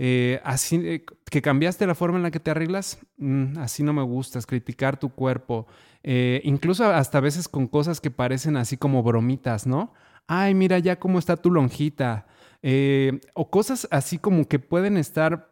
[0.04, 4.02] Eh, así, que cambiaste la forma en la que te arreglas, mm, así no me
[4.02, 5.68] gustas, criticar tu cuerpo,
[6.44, 9.94] incluso hasta a veces con cosas que parecen así como bromitas, ¿no?
[10.26, 12.26] Ay, mira ya cómo está tu lonjita,
[13.36, 15.52] o cosas así como que pueden estar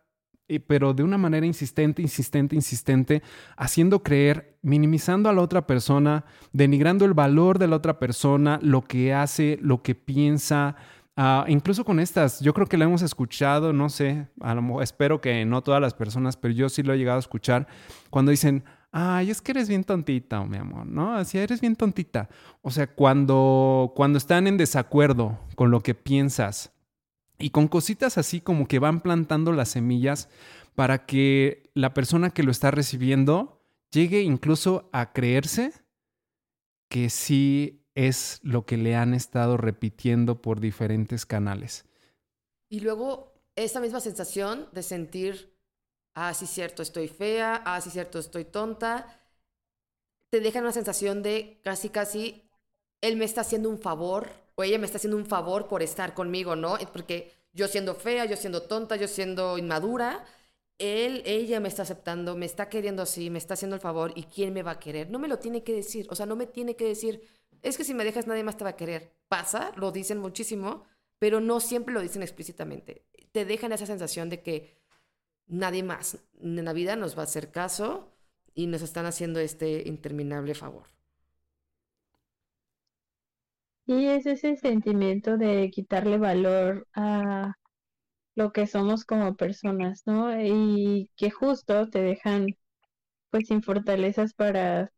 [0.65, 3.21] pero de una manera insistente, insistente, insistente,
[3.55, 8.81] haciendo creer, minimizando a la otra persona, denigrando el valor de la otra persona, lo
[8.81, 10.75] que hace, lo que piensa.
[11.21, 15.19] Ah, incluso con estas, yo creo que la hemos escuchado, no sé, a lo espero
[15.19, 17.67] que no todas las personas, pero yo sí lo he llegado a escuchar,
[18.09, 21.13] cuando dicen, ay, es que eres bien tontita, mi amor, ¿no?
[21.13, 22.29] Así eres bien tontita.
[22.61, 26.71] O sea, cuando, cuando están en desacuerdo con lo que piensas,
[27.37, 30.29] y con cositas así como que van plantando las semillas
[30.73, 35.73] para que la persona que lo está recibiendo llegue incluso a creerse
[36.87, 41.83] que sí es lo que le han estado repitiendo por diferentes canales.
[42.69, 45.53] Y luego esa misma sensación de sentir,
[46.13, 49.19] ah, sí cierto, estoy fea, ah, sí cierto, estoy tonta,
[50.29, 52.49] te deja una sensación de casi, casi,
[53.01, 56.13] él me está haciendo un favor o ella me está haciendo un favor por estar
[56.13, 56.77] conmigo, ¿no?
[56.93, 60.25] Porque yo siendo fea, yo siendo tonta, yo siendo inmadura,
[60.77, 64.23] él, ella me está aceptando, me está queriendo así, me está haciendo el favor y
[64.23, 65.09] quién me va a querer.
[65.09, 67.27] No me lo tiene que decir, o sea, no me tiene que decir,
[67.61, 69.13] es que si me dejas nadie más te va a querer.
[69.27, 70.85] Pasa, lo dicen muchísimo,
[71.19, 73.05] pero no siempre lo dicen explícitamente.
[73.31, 74.79] Te dejan esa sensación de que
[75.47, 78.13] nadie más en la vida nos va a hacer caso
[78.53, 80.87] y nos están haciendo este interminable favor.
[83.85, 87.53] Y es ese sentimiento de quitarle valor a
[88.35, 90.39] lo que somos como personas, ¿no?
[90.41, 92.47] Y que justo te dejan
[93.31, 94.91] pues sin fortalezas para,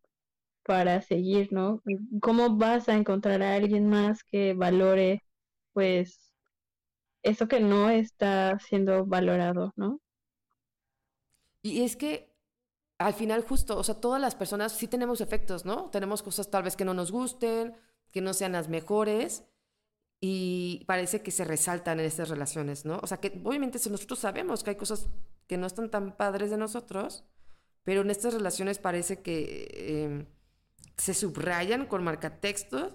[0.71, 1.83] para seguir, ¿no?
[2.21, 5.21] ¿Cómo vas a encontrar a alguien más que valore
[5.73, 6.31] pues
[7.23, 9.99] eso que no está siendo valorado, ¿no?
[11.61, 12.33] Y es que
[12.99, 15.89] al final justo, o sea, todas las personas sí tenemos efectos, ¿no?
[15.89, 17.75] Tenemos cosas tal vez que no nos gusten,
[18.13, 19.43] que no sean las mejores
[20.21, 23.01] y parece que se resaltan en estas relaciones, ¿no?
[23.03, 25.09] O sea, que obviamente nosotros sabemos que hay cosas
[25.47, 27.25] que no están tan padres de nosotros,
[27.83, 30.27] pero en estas relaciones parece que em,
[31.01, 32.93] se subrayan con marcatextos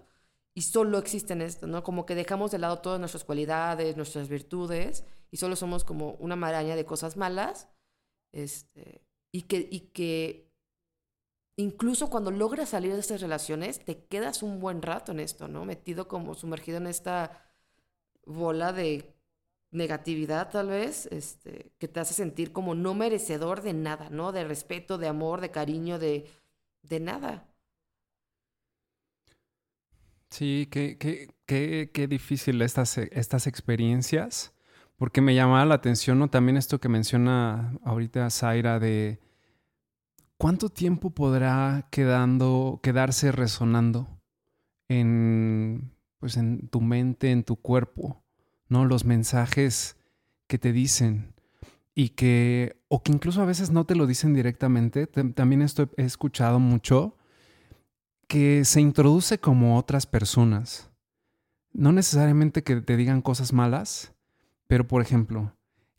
[0.55, 1.83] y solo existen esto, ¿no?
[1.83, 6.37] Como que dejamos de lado todas nuestras cualidades, nuestras virtudes y solo somos como una
[6.37, 7.69] maraña de cosas malas,
[8.31, 10.53] este, y que, y que
[11.57, 15.65] incluso cuando logras salir de estas relaciones, te quedas un buen rato en esto, ¿no?
[15.65, 17.51] Metido como sumergido en esta
[18.25, 19.17] bola de
[19.73, 24.31] negatividad tal vez, este, que te hace sentir como no merecedor de nada, ¿no?
[24.31, 26.31] De respeto, de amor, de cariño, de,
[26.83, 27.49] de nada.
[30.37, 34.53] Sí, qué, qué, qué, qué difícil estas, estas experiencias,
[34.99, 36.29] porque me llamaba la atención, ¿no?
[36.29, 39.19] También esto que menciona ahorita Zaira de
[40.37, 44.09] ¿cuánto tiempo podrá quedando, quedarse resonando
[44.89, 48.23] en, pues en tu mente, en tu cuerpo,
[48.69, 48.85] ¿no?
[48.85, 49.97] Los mensajes
[50.49, 51.33] que te dicen
[51.95, 55.07] y que, o que incluso a veces no te lo dicen directamente.
[55.07, 57.17] También esto he escuchado mucho,
[58.29, 60.91] que se introduce como otras personas.
[61.73, 64.15] No necesariamente que te digan cosas malas,
[64.67, 65.53] pero por ejemplo,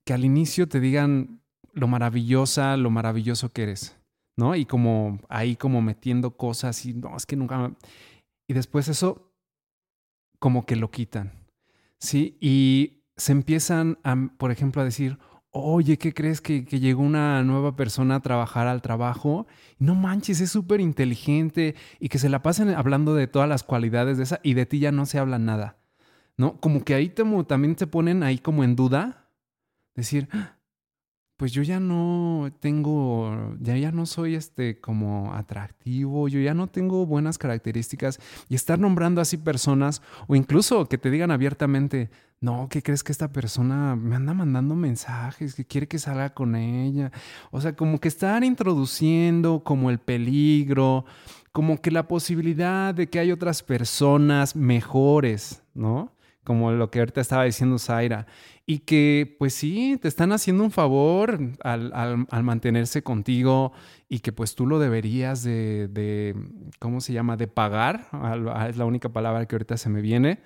[0.04, 1.42] que al inicio te digan
[1.74, 3.98] lo maravillosa, lo maravilloso que eres.
[4.38, 4.56] ¿no?
[4.56, 7.74] Y como ahí como metiendo cosas y no, es que nunca...
[8.48, 9.34] Y después eso
[10.40, 11.34] como que lo quitan,
[12.00, 12.38] ¿sí?
[12.40, 15.18] Y se empiezan, a, por ejemplo, a decir,
[15.52, 19.48] oye, ¿qué crees que, llegó una nueva persona a trabajar al trabajo?
[19.80, 24.18] No manches, es súper inteligente y que se la pasen hablando de todas las cualidades
[24.18, 25.78] de esa y de ti ya no se habla nada,
[26.38, 26.60] ¿no?
[26.60, 29.30] Como que ahí también se ponen ahí como en duda,
[29.96, 30.30] decir,
[31.38, 36.66] pues yo ya no tengo, ya, ya no soy este como atractivo, yo ya no
[36.68, 38.20] tengo buenas características
[38.50, 42.10] y estar nombrando así personas o incluso que te digan abiertamente,
[42.42, 46.56] no, ¿qué crees que esta persona me anda mandando mensajes, que quiere que salga con
[46.56, 47.12] ella?
[47.52, 51.06] O sea, como que estar introduciendo como el peligro,
[51.52, 56.12] como que la posibilidad de que hay otras personas mejores, ¿no?
[56.48, 58.26] Como lo que ahorita estaba diciendo Zaira
[58.66, 63.74] y que pues sí, te están haciendo un favor al, mantenerse contigo
[64.08, 66.34] y que pues tú lo deberías de,
[66.80, 68.08] ¿cómo se llama?, de pagar,
[68.70, 70.40] es la única palabra que ahorita se me viene,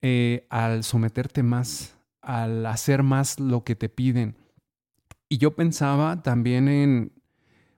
[0.00, 4.36] eh, al someterte más, al hacer más lo que te piden.
[5.28, 7.10] Y yo pensaba también en,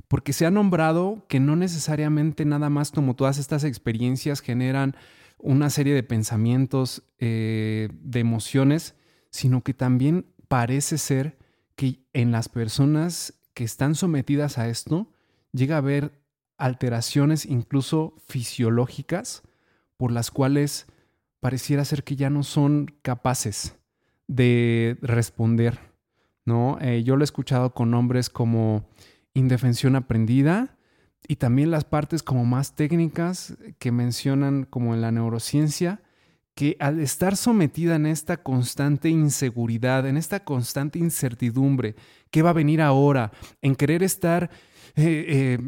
[0.06, 4.96] porque se ha nombrado que no necesariamente nada más como todas estas experiencias generan
[5.38, 8.94] una serie de pensamientos, eh, de emociones,
[9.30, 11.38] sino que también parece ser
[11.76, 15.12] que en las personas que están sometidas a esto
[15.52, 16.22] llega a haber
[16.56, 19.42] alteraciones incluso fisiológicas
[19.96, 20.86] por las cuales
[21.40, 23.76] pareciera ser que ya no son capaces
[24.26, 25.78] de responder,
[26.44, 26.78] ¿no?
[26.80, 28.88] Eh, yo lo he escuchado con nombres como
[29.34, 30.77] indefensión aprendida
[31.26, 36.02] y también las partes como más técnicas que mencionan como en la neurociencia,
[36.54, 41.94] que al estar sometida en esta constante inseguridad, en esta constante incertidumbre,
[42.30, 43.32] ¿qué va a venir ahora?
[43.62, 44.50] En querer estar...
[44.96, 45.58] Eh,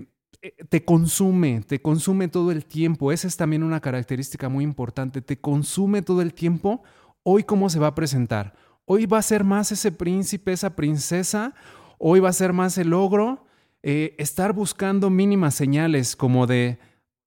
[0.42, 3.12] eh, te consume, te consume todo el tiempo.
[3.12, 5.20] Esa es también una característica muy importante.
[5.20, 6.82] Te consume todo el tiempo.
[7.22, 8.54] Hoy, ¿cómo se va a presentar?
[8.86, 11.54] Hoy va a ser más ese príncipe, esa princesa.
[11.98, 13.44] Hoy va a ser más el logro.
[13.82, 16.78] Eh, estar buscando mínimas señales como de,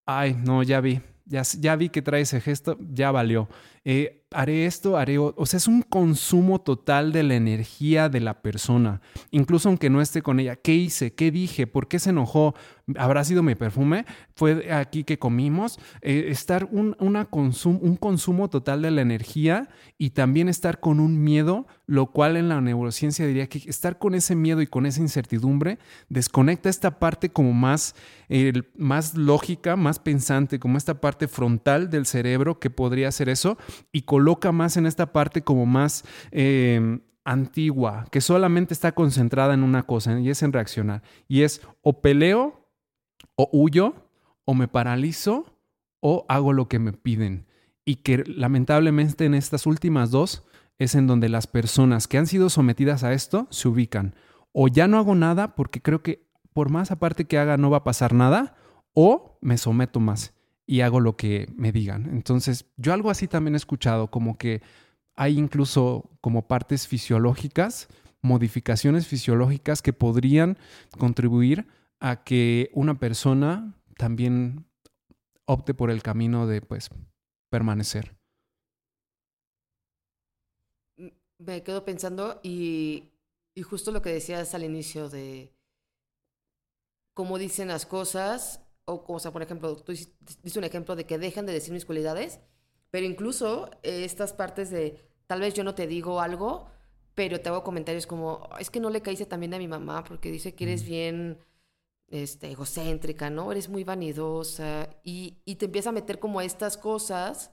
[0.06, 3.50] ay, no, ya vi, ya, vi que trae ese gesto, ya valió.
[3.86, 5.18] Eh, haré esto, haré...
[5.18, 10.02] O sea, es un consumo total de la energía de la persona, incluso aunque no
[10.02, 10.56] esté con ella.
[10.56, 11.14] ¿Qué hice?
[11.14, 11.68] ¿Qué dije?
[11.68, 12.56] ¿Por qué se enojó?
[12.98, 14.06] ¿Habrá sido mi perfume?
[14.36, 15.80] ¿Fue aquí que comimos?
[16.02, 21.24] Eh, estar un, una un consumo total de la energía y también estar con un
[21.24, 25.02] miedo, lo cual en la neurociencia diría que estar con ese miedo y con esa
[25.02, 25.78] incertidumbre
[26.10, 27.96] desconecta esta parte como más,
[28.76, 33.58] más lógica, más pensante, como esta parte frontal del cerebro que podría hacer eso
[33.92, 39.64] y coloca más en esta parte como más em, antigua, que solamente está concentrada en
[39.64, 41.04] una cosa y es en reaccionar.
[41.28, 42.70] Y es o peleo,
[43.36, 43.96] o huyo,
[44.46, 45.58] o me paralizo,
[46.00, 47.46] o hago lo que me piden.
[47.86, 50.44] Y que lamentablemente en estas últimas dos
[50.80, 54.16] es en donde las personas que han sido sometidas a esto se ubican.
[54.52, 57.78] O ya no hago nada porque creo que por más aparte que haga no va
[57.78, 58.56] a pasar nada,
[58.94, 60.34] o me someto más
[60.66, 62.10] y hago lo que me digan.
[62.10, 64.62] Entonces, yo algo así también he escuchado, como que
[65.16, 67.88] hay incluso como partes fisiológicas,
[68.22, 70.58] modificaciones fisiológicas que podrían
[70.98, 71.68] contribuir
[72.00, 74.66] a que una persona también
[75.46, 76.90] opte por el camino de pues
[77.50, 78.16] permanecer.
[81.38, 83.12] Me quedo pensando y,
[83.54, 85.54] y justo lo que decías al inicio de
[87.14, 91.18] cómo dicen las cosas o, o sea, por ejemplo, tú diste un ejemplo de que
[91.18, 92.40] dejan de decir mis cualidades,
[92.92, 96.68] pero incluso eh, estas partes de, tal vez yo no te digo algo,
[97.16, 100.32] pero te hago comentarios como, es que no le caíste también a mi mamá porque
[100.32, 101.40] dice que eres bien
[102.10, 103.52] este, egocéntrica, ¿no?
[103.52, 107.52] Eres muy vanidosa y, y te empieza a meter como estas cosas,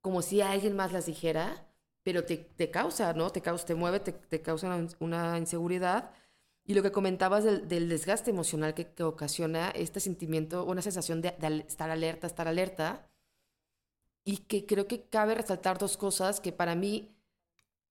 [0.00, 1.66] como si alguien más las dijera,
[2.02, 3.30] pero te, te causa, ¿no?
[3.30, 6.10] Te, causa, te mueve, te, te causa una, una inseguridad
[6.66, 11.34] y lo que comentabas del, desgaste emocional que, ocasiona este sentimiento, una sensación de,
[11.68, 13.08] estar alerta, estar alerta,
[14.24, 17.16] y que creo que cabe resaltar dos cosas que para mí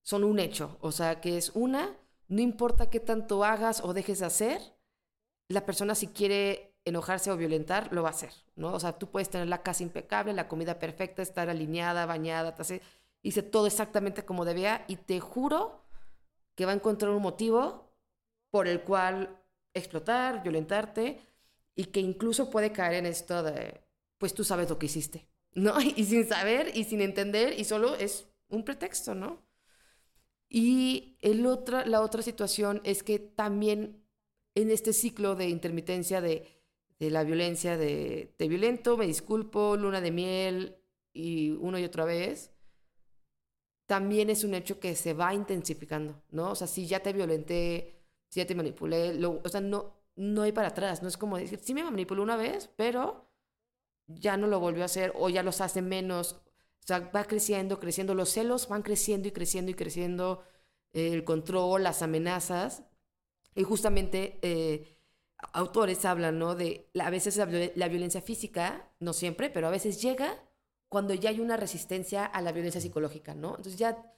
[0.03, 0.77] son un hecho.
[0.81, 1.95] O sea, que es una,
[2.27, 4.61] no importa qué tanto hagas o dejes de hacer,
[5.47, 8.73] la persona si quiere enojarse o violentar, lo va a hacer, ¿no?
[8.73, 12.55] O sea, tú puedes tener la casa impecable, la comida perfecta, estar alineada, bañada,
[13.21, 15.85] hice todo exactamente como debía y te juro
[16.55, 17.84] que va a encontrar un motivo
[18.55, 19.37] por el cual
[19.73, 21.19] explotar, violentarte
[21.75, 23.81] y que incluso puede caer en esto de,
[24.17, 25.73] pues tú sabes lo que hiciste, ¿no?
[25.81, 29.45] Y sin saber y sin entender y solo es un pretexto, ¿no?
[30.47, 34.05] Y el otra, la otra situación es que también
[34.53, 36.47] en este ciclo de intermitencia de,
[36.97, 40.77] la violencia, de te violento, me disculpo, luna de miel
[41.11, 42.51] y una y otra vez,
[43.85, 46.51] también es un hecho que se va intensificando, ¿no?
[46.51, 47.94] O sea, si ya te violenté
[48.29, 51.59] si ya te manipulé, o sea, no, no hay para atrás, no es como decir,
[51.61, 53.29] sí me manipuló una vez, pero
[54.07, 57.79] ya no lo volvió a hacer o ya los hace menos, o sea, va creciendo,
[57.79, 60.43] creciendo, los celos van creciendo y creciendo y creciendo,
[60.93, 62.83] el control, las amenazas,
[63.55, 64.97] Y justamente eh,
[65.53, 66.55] autores hablan, ¿no?
[66.55, 67.45] De a veces la,
[67.75, 70.43] la, violencia física, no siempre, pero a veces llega
[70.89, 73.49] cuando ya hay una resistencia a la violencia psicológica, ¿no?
[73.57, 74.13] Entonces ya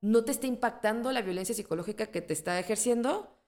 [0.00, 3.39] no te está impactando la violencia psicológica que te está ejerciendo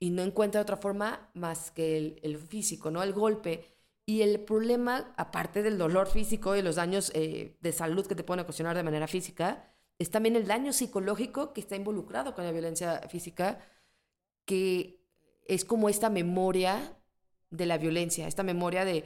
[0.00, 3.02] y no encuentra otra forma más que el, el físico, ¿no?
[3.02, 3.64] El golpe.
[4.06, 8.24] Y el problema, aparte del dolor físico y los daños eh, de salud que te
[8.24, 12.52] pueden ocasionar de manera física, es también el daño psicológico que está involucrado con la
[12.52, 13.58] violencia física,
[14.44, 15.04] que
[15.46, 16.96] es como esta memoria
[17.50, 19.04] de la violencia, esta memoria de,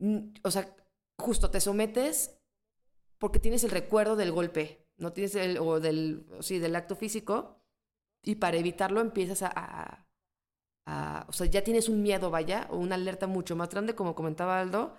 [0.00, 0.74] mm, o sea,
[1.16, 2.38] justo te sometes
[3.18, 7.62] porque tienes el recuerdo del golpe, no tienes el, o del, sí, del acto físico,
[8.22, 10.05] y para evitarlo empiezas a
[10.86, 14.60] o sea, ya tienes un miedo, vaya, o una alerta mucho más grande, como comentaba
[14.60, 14.96] Aldo,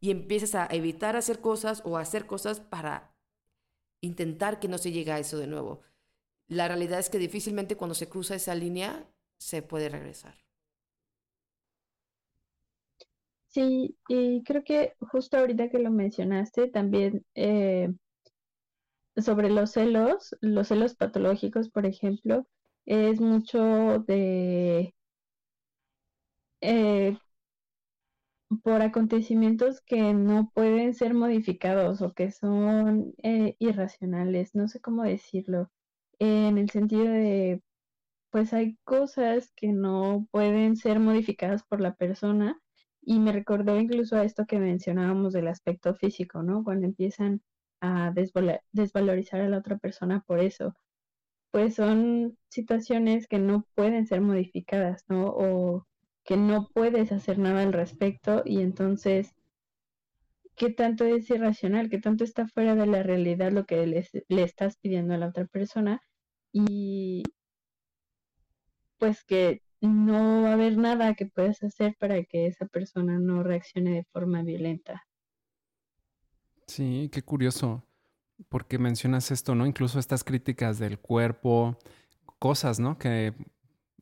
[0.00, 3.14] y empiezas a evitar hacer cosas o hacer cosas para
[4.02, 5.82] intentar que no se llegue a eso de nuevo.
[6.48, 9.06] La realidad es que difícilmente cuando se cruza esa línea
[9.38, 10.36] se puede regresar.
[13.48, 17.90] Sí, y creo que justo ahorita que lo mencionaste, también eh,
[19.16, 22.46] sobre los celos, los celos patológicos, por ejemplo,
[22.86, 23.58] es mucho
[24.06, 24.94] de
[26.60, 27.16] eh,
[28.62, 35.04] por acontecimientos que no pueden ser modificados o que son eh, irracionales, no sé cómo
[35.04, 35.70] decirlo,
[36.18, 37.62] en el sentido de,
[38.30, 42.60] pues hay cosas que no pueden ser modificadas por la persona
[43.02, 46.64] y me recordó incluso a esto que mencionábamos del aspecto físico, ¿no?
[46.64, 47.42] Cuando empiezan
[47.80, 48.12] a
[48.72, 50.74] desvalorizar a la otra persona por eso,
[51.52, 55.34] pues son situaciones que no pueden ser modificadas, ¿no?
[56.30, 59.34] Que no puedes hacer nada al respecto y entonces,
[60.54, 61.90] ¿qué tanto es irracional?
[61.90, 65.46] ¿Qué tanto está fuera de la realidad lo que le, estás pidiendo a la otra
[65.46, 66.00] persona?
[66.52, 67.24] Y
[68.98, 73.42] pues que no va a haber nada que puedas hacer para que esa persona no
[73.42, 75.02] reaccione de forma violenta.
[76.68, 77.82] Sí, qué curioso,
[78.48, 79.66] porque mencionas esto, ¿no?
[79.66, 81.76] Incluso estas críticas del cuerpo,
[82.38, 82.98] cosas, ¿no?
[82.98, 83.34] Que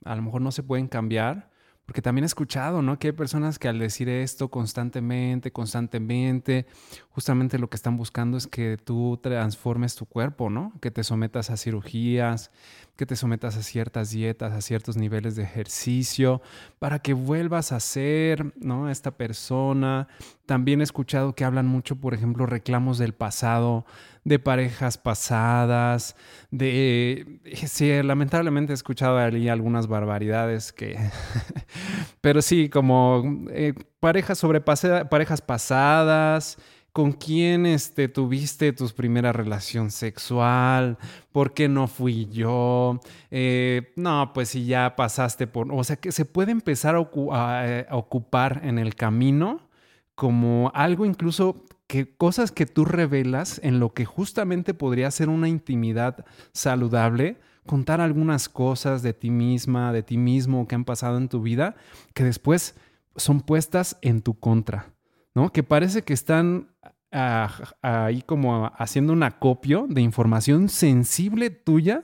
[0.05, 1.57] a lo mejor no se pueden cambiar,
[1.89, 2.99] porque también he escuchado, ¿no?
[2.99, 6.67] Que hay personas que al decir esto constantemente, constantemente,
[7.09, 10.75] justamente lo que están buscando es que tú transformes tu cuerpo, ¿no?
[10.83, 12.51] Que te sometas a cirugías,
[12.95, 16.43] que te sometas a ciertas dietas, a ciertos niveles de ejercicio,
[16.79, 18.91] para que vuelvas a ser, ¿no?
[18.91, 20.09] Esta persona.
[20.49, 23.85] También he escuchado que hablan mucho, por ejemplo, reclamos del pasado,
[24.25, 26.17] de parejas pasadas,
[26.51, 27.39] de...
[27.67, 30.99] Sí, lamentablemente he escuchado ahí algunas barbaridades que...
[32.23, 36.57] Pero sí, como eh, parejas sobre parejas pasadas,
[36.95, 40.97] con quién este, tuviste tu primera relación sexual,
[41.31, 46.11] por qué no fui yo, eh, no, pues si ya pasaste por, o sea que
[46.11, 49.68] se puede empezar a, ocupar en el camino
[50.19, 55.49] como algo incluso que cosas que tú revelas en lo que justamente podría ser una
[55.49, 61.29] intimidad saludable, contar algunas cosas de ti misma, de ti mismo que han pasado en
[61.29, 61.77] tu vida,
[62.15, 62.75] que después
[63.15, 64.93] son puestas en tu contra,
[65.37, 65.53] ¿no?
[65.53, 66.75] Que parece que están
[67.13, 72.03] ah, ahí como haciendo un acopio de información sensible tuya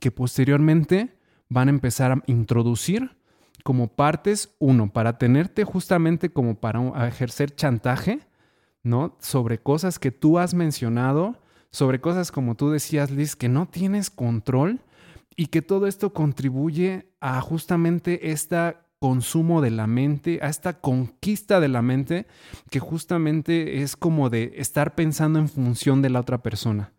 [0.00, 1.18] que posteriormente
[1.50, 3.18] van a empezar a introducir
[3.64, 8.20] como partes, uno, para tenerte justamente como para ejercer chantaje,
[8.82, 9.16] ¿no?
[9.20, 11.38] Sobre cosas que tú has mencionado,
[11.70, 14.80] sobre cosas como tú decías, Liz, que no tienes control
[15.34, 21.58] y que todo esto contribuye a justamente este consumo de la mente, a esta conquista
[21.58, 22.26] de la mente,
[22.70, 26.92] que justamente es como de estar pensando en función de la otra persona.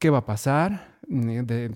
[0.00, 0.98] ¿Qué va a pasar?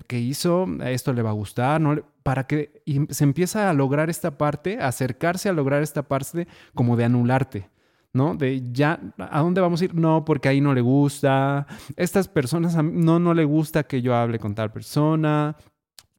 [0.07, 0.67] ¿Qué hizo?
[0.81, 1.79] ¿A esto le va a gustar?
[1.79, 2.03] ¿No?
[2.29, 7.03] Para que se empieza a lograr esta parte, acercarse a lograr esta parte como de
[7.03, 7.71] anularte.
[8.13, 8.35] ¿no?
[8.35, 9.95] De ya, ¿a dónde vamos a ir?
[9.95, 11.65] No, porque ahí no le gusta.
[11.95, 15.55] Estas personas, no, no le gusta que yo hable con tal persona.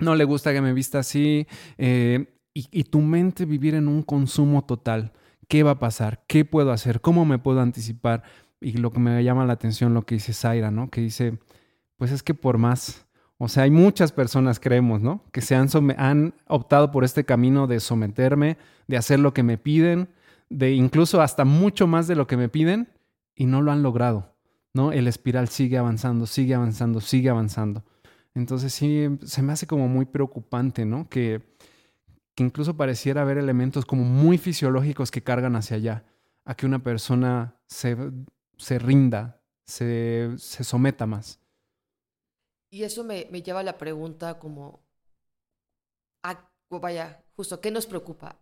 [0.00, 1.46] No le gusta que me vista así.
[1.78, 5.12] Eh, y, y tu mente vivir en un consumo total.
[5.46, 6.24] ¿Qué va a pasar?
[6.26, 7.00] ¿Qué puedo hacer?
[7.00, 8.24] ¿Cómo me puedo anticipar?
[8.60, 10.90] Y lo que me llama la atención, lo que dice Zaira, ¿no?
[10.90, 11.38] Que dice,
[11.98, 13.06] pues es que por más,
[13.42, 15.24] o sea, hay muchas personas, creemos, ¿no?
[15.32, 20.10] Que se han, optado por este camino de someterme, de hacer lo que me piden,
[20.50, 22.88] de incluso hasta mucho más de lo que me piden
[23.34, 24.36] y no lo han logrado,
[24.74, 24.92] ¿no?
[24.92, 27.82] El espiral sigue avanzando, sigue avanzando, sigue avanzando.
[28.34, 31.08] Entonces sí, se me hace como muy preocupante, ¿no?
[31.08, 31.40] Que,
[32.34, 36.04] que incluso pareciera haber elementos como muy fisiológicos que cargan hacia allá,
[36.44, 37.96] a que una persona se,
[38.58, 41.39] se rinda, se, se, someta más.
[42.70, 44.80] Y eso me, me lleva a la pregunta como,
[46.70, 48.38] vaya, justo, ¿qué nos preocupa?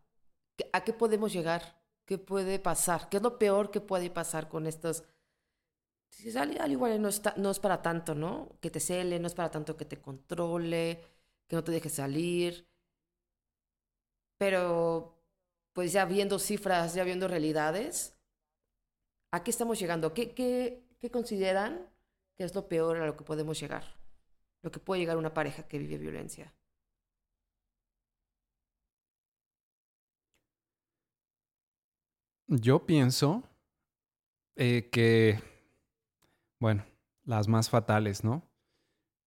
[0.73, 1.81] ¿A qué podemos llegar?
[2.05, 3.09] ¿Qué puede pasar?
[3.09, 5.05] ¿Qué es lo peor que puede pasar con estos?
[6.11, 8.59] Si al, al igual no, está, no es para tanto, ¿no?
[8.61, 11.01] Que te cele, no es para tanto que te controle,
[11.47, 12.67] que no te deje salir.
[14.39, 15.15] Pero,
[15.73, 18.17] pues ya viendo cifras, ya viendo realidades,
[19.33, 20.13] ¿a qué estamos llegando?
[20.15, 21.89] ¿Qué, qué, qué consideran
[22.37, 23.98] que es lo peor a lo que podemos llegar?
[24.63, 26.53] Lo que puede llegar una pareja que vive violencia.
[32.49, 33.45] Yo pienso
[34.57, 35.39] eh, que,
[36.59, 36.85] bueno,
[37.25, 38.43] las más fatales, ¿no?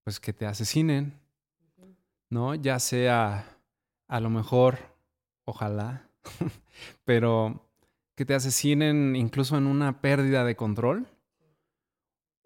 [0.04, 1.22] Pues que te asesinen,
[2.30, 2.56] ¿no?
[2.56, 3.60] Ya sea,
[4.08, 4.80] a lo mejor,
[5.46, 6.10] ojalá,
[7.06, 7.70] pero
[8.16, 11.08] que te asesinen incluso en una pérdida de control.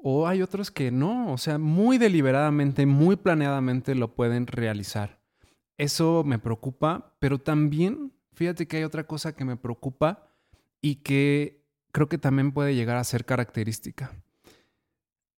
[0.08, 5.20] O hay otros que no, o sea, muy deliberadamente, muy planeadamente lo pueden realizar.
[5.80, 10.30] Eso me preocupa, pero también, fíjate que hay otra cosa que me preocupa
[10.80, 14.14] y que creo que también puede llegar a ser característica.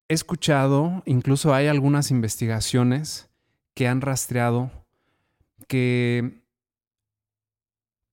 [0.09, 3.29] He escuchado, incluso hay algunas investigaciones
[3.73, 4.69] que han rastreado
[5.69, 6.41] que,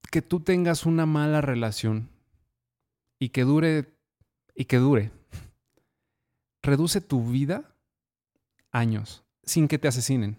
[0.09, 2.11] que tú tengas una mala relación
[3.19, 3.93] y que dure
[4.55, 5.11] y que dure
[6.65, 7.77] reduce tu vida
[8.73, 10.39] años sin que te asesinen.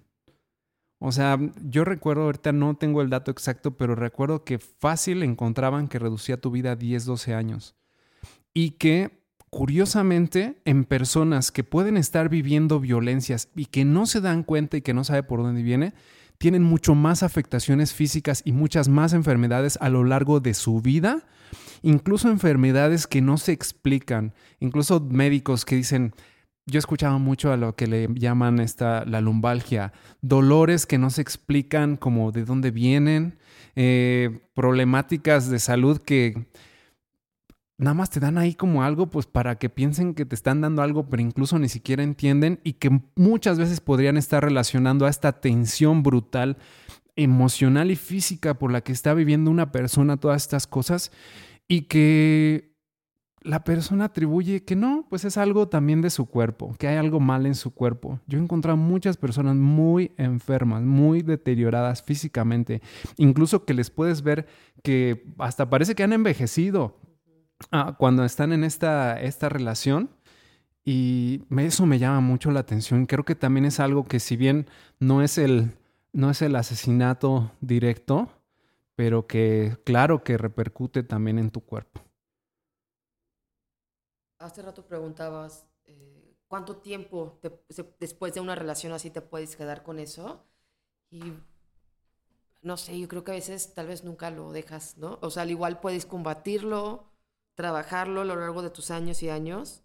[1.00, 5.88] O sea, yo recuerdo, ahorita no tengo el dato exacto, pero recuerdo que fácil encontraban
[5.88, 7.76] que reducía tu vida 10, 12 años.
[8.54, 14.44] Y que, curiosamente, en personas que pueden estar viviendo violencias y que no se dan
[14.44, 15.94] cuenta y que no sabe por dónde viene,
[16.38, 21.26] tienen mucho más afectaciones físicas y muchas más enfermedades a lo largo de su vida,
[21.86, 26.16] incluso enfermedades que no se explican, incluso médicos que dicen,
[26.66, 31.12] yo he escuchado mucho a lo que le llaman esta, la lumbalgia, dolores que no
[31.12, 33.38] se explican como de dónde vienen,
[33.76, 36.48] eh, problemáticas de salud que
[37.78, 40.82] nada más te dan ahí como algo, pues para que piensen que te están dando
[40.82, 45.34] algo, pero incluso ni siquiera entienden y que muchas veces podrían estar relacionando a esta
[45.34, 46.58] tensión brutal
[47.16, 51.12] emocional y física por la que está viviendo una persona todas estas cosas
[51.68, 52.76] y que
[53.46, 57.20] la persona atribuye que no, pues es algo también de su cuerpo, que hay algo
[57.20, 58.20] mal en su cuerpo.
[58.26, 62.82] Yo he encontrado muchas personas muy enfermas, muy deterioradas físicamente,
[63.18, 64.48] incluso que les puedes ver
[64.82, 67.00] que hasta parece que han envejecido
[67.72, 70.10] ah, cuando están en esta, esta relación.
[70.88, 73.08] Y eso me llama mucho la atención.
[73.08, 74.68] Creo que también es algo que si bien
[75.00, 75.72] no es el,
[76.14, 78.30] no es el asesinato directo,
[78.96, 82.06] pero que claro que repercute también en tu cuerpo
[84.46, 87.40] hace rato preguntabas eh, cuánto tiempo
[88.00, 90.46] después de una relación así te puedes quedar con eso.
[91.10, 91.34] Y
[92.62, 95.20] no sé, yo creo que a veces tal vez nunca lo dejas, ¿no?
[95.22, 97.12] O sea, al igual puedes combatirlo,
[97.56, 99.84] trabajarlo a lo largo de tus años y años,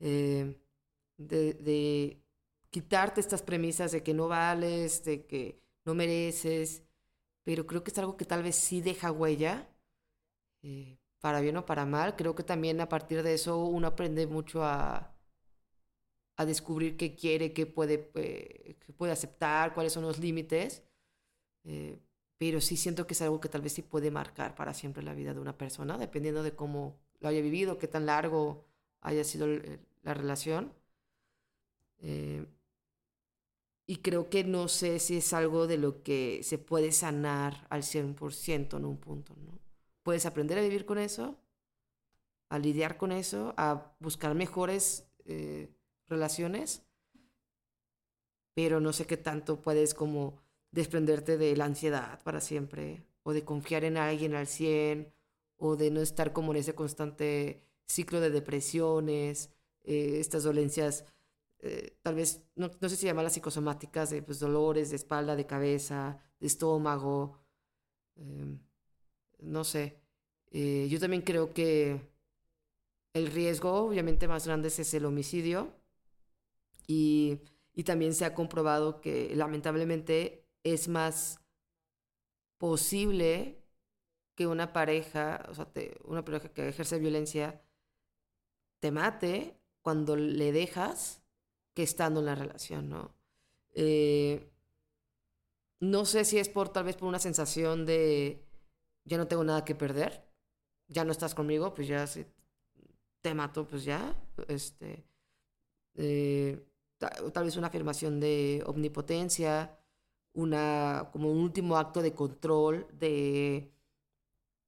[0.00, 0.58] eh,
[1.16, 2.18] de, de,
[2.70, 6.81] quitarte estas premisas de que no vales, de que no mereces,
[7.44, 9.68] pero creo que es algo que tal vez sí deja huella.
[10.62, 12.16] Eh, para bien o para mal.
[12.16, 15.14] Creo que también a partir de eso uno aprende mucho a,
[16.36, 20.82] a descubrir qué quiere, qué puede, eh, puede aceptar, cuáles son los límites.
[21.64, 21.98] Eh,
[22.38, 25.14] pero sí siento que es algo que tal vez sí puede marcar para siempre la
[25.14, 28.66] vida de una persona, dependiendo de cómo lo haya vivido, qué tan largo
[29.00, 29.46] haya sido
[30.02, 30.72] la relación.
[33.92, 37.82] Y creo que no sé si es algo de lo que se puede sanar al
[37.82, 39.58] 100% en un punto, ¿no?
[40.02, 41.36] puedes aprender a vivir con eso,
[42.48, 45.68] a lidiar con eso, a buscar mejores eh,
[46.08, 46.86] relaciones,
[48.54, 50.40] pero no sé qué tanto puedes como
[50.70, 55.12] desprenderte de la ansiedad para siempre, o de confiar en alguien al 100,
[55.58, 59.50] o de no estar como en ese constante ciclo de depresiones,
[59.84, 61.04] eh, estas dolencias,
[61.62, 65.46] eh, tal vez, no, no, sé si llamarlas psicosomáticas, de pues, dolores de espalda, de
[65.46, 67.38] cabeza, de estómago.
[68.16, 68.58] Em,
[69.40, 70.00] no sé.
[70.50, 72.00] Eh, yo también creo que
[73.14, 75.72] el riesgo, obviamente, más grande es el homicidio.
[76.88, 77.40] Y,
[77.74, 81.40] y también se ha comprobado que lamentablemente es más
[82.58, 83.62] posible
[84.34, 85.68] que una pareja, o sea,
[86.04, 87.62] una pareja que ejerce violencia,
[88.80, 91.21] te mate cuando le dejas
[91.74, 93.14] que estando en la relación, ¿no?
[93.74, 94.50] Eh,
[95.80, 98.44] no sé si es por tal vez por una sensación de
[99.04, 100.24] ya no tengo nada que perder,
[100.88, 102.06] ya no estás conmigo, pues ya
[103.20, 104.14] te mato, pues ya,
[104.48, 105.04] este,
[105.94, 106.64] eh,
[106.98, 109.78] tal, vez una afirmación de omnipotencia
[110.34, 113.72] una, como un último acto de control, de,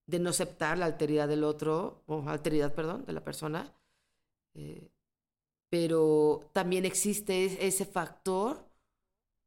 [0.07, 3.75] de no aceptar la alteridad del otro, o alteridad, perdón, de la persona.
[4.55, 4.91] Eh,
[5.75, 8.65] pero también existe ese factor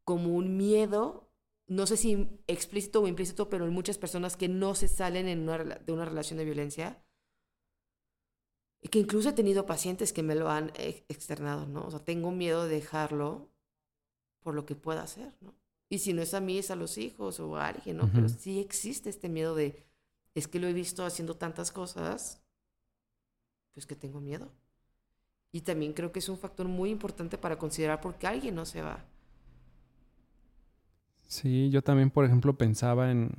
[0.03, 1.31] como un miedo,
[1.67, 5.45] no sé si explícito o implícito, pero en muchas personas que no se salen en
[5.45, 7.01] de una relación de violencia.
[8.81, 10.73] Y que incluso he tenido pacientes que me lo han
[11.07, 11.85] externado, ¿no?
[11.85, 13.47] O sea, tengo miedo de dejarlo
[14.41, 15.55] por lo que pueda hacer, ¿no?
[15.87, 18.11] Y si no es a mí, es a los hijos o a alguien, ¿no?
[18.13, 19.81] Pero sí existe este miedo de,
[20.35, 22.43] es que lo he visto haciendo tantas cosas,
[23.73, 24.51] pues que tengo miedo.
[25.51, 28.65] Y también creo que es un factor muy importante para considerar por qué alguien no
[28.65, 29.05] se va.
[31.27, 33.31] Sí, yo también, por ejemplo, pensaba en...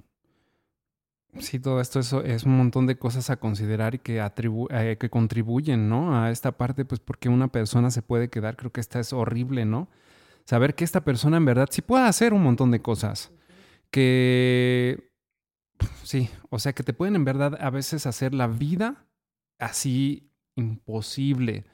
[1.39, 5.11] Sí, todo esto es, es un montón de cosas a considerar y que, eh, que
[5.11, 6.19] contribuyen, ¿no?
[6.19, 9.65] A esta parte, pues porque una persona se puede quedar, creo que esta es horrible,
[9.65, 9.89] ¿no?
[10.45, 13.31] Saber que esta persona en verdad sí puede hacer un montón de cosas.
[13.91, 15.13] Que...
[16.03, 19.07] Sí, o sea, que te pueden en verdad a veces hacer la vida
[19.59, 21.67] así imposible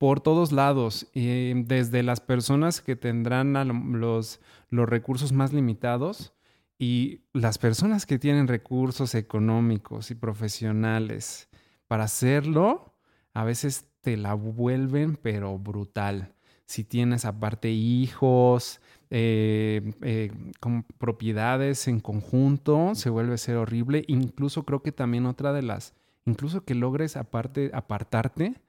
[0.00, 3.52] por todos lados, desde las personas que tendrán
[4.00, 4.40] los,
[4.70, 6.32] los recursos más limitados
[6.78, 11.50] y las personas que tienen recursos económicos y profesionales
[11.86, 12.94] para hacerlo,
[13.34, 16.34] a veces te la vuelven, pero brutal.
[16.64, 18.80] Si tienes aparte hijos,
[19.10, 24.04] eh, eh, con propiedades en conjunto, se vuelve a ser horrible.
[24.08, 25.92] Incluso creo que también otra de las,
[26.24, 28.62] incluso que logres aparte apartarte,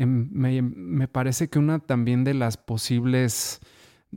[0.00, 3.60] Em, me, parece que una también de las posibles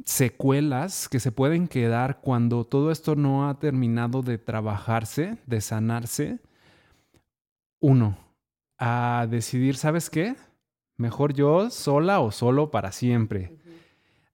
[0.05, 6.39] secuelas que se pueden quedar cuando todo esto no ha terminado de trabajarse, de sanarse,
[7.81, 8.17] uno,
[8.77, 10.38] a decidir, ¿sabes qué?
[10.95, 13.57] Mejor yo sola o solo para siempre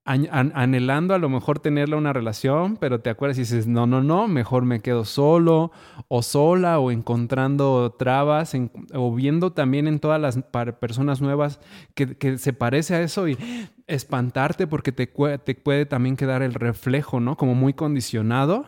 [0.05, 4.27] anhelando a lo mejor tenerla una relación, pero te acuerdas y dices, no, no, no,
[4.27, 5.71] mejor me quedo solo
[6.07, 8.55] o sola o encontrando trabas
[8.93, 10.39] o viendo también en todas las
[10.79, 11.59] personas nuevas
[11.93, 13.37] que, se parece a eso y
[13.85, 17.37] espantarte porque te, puede también quedar el reflejo, ¿no?
[17.37, 18.65] Como muy condicionado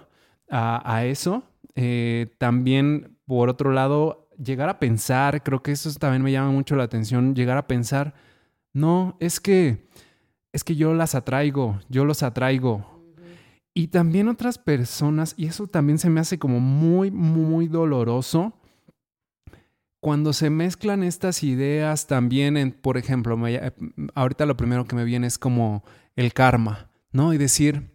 [0.50, 1.44] a, eso.
[1.76, 6.76] Eh, también, por otro lado, llegar a pensar, creo que eso también me llama mucho
[6.76, 8.14] la atención, llegar a pensar,
[8.74, 9.88] no, es que
[10.54, 12.86] es que yo las atraigo, yo los atraigo.
[13.74, 18.54] Y también otras personas, y eso también se me hace como muy, muy doloroso,
[20.02, 23.40] cuando se mezclan estas ideas también en, por ejemplo,
[24.16, 25.84] ahorita lo primero que me viene es como
[26.16, 27.34] el karma, ¿no?
[27.34, 27.92] Y decir,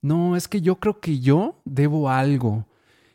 [0.00, 2.66] no, es que yo creo que yo debo algo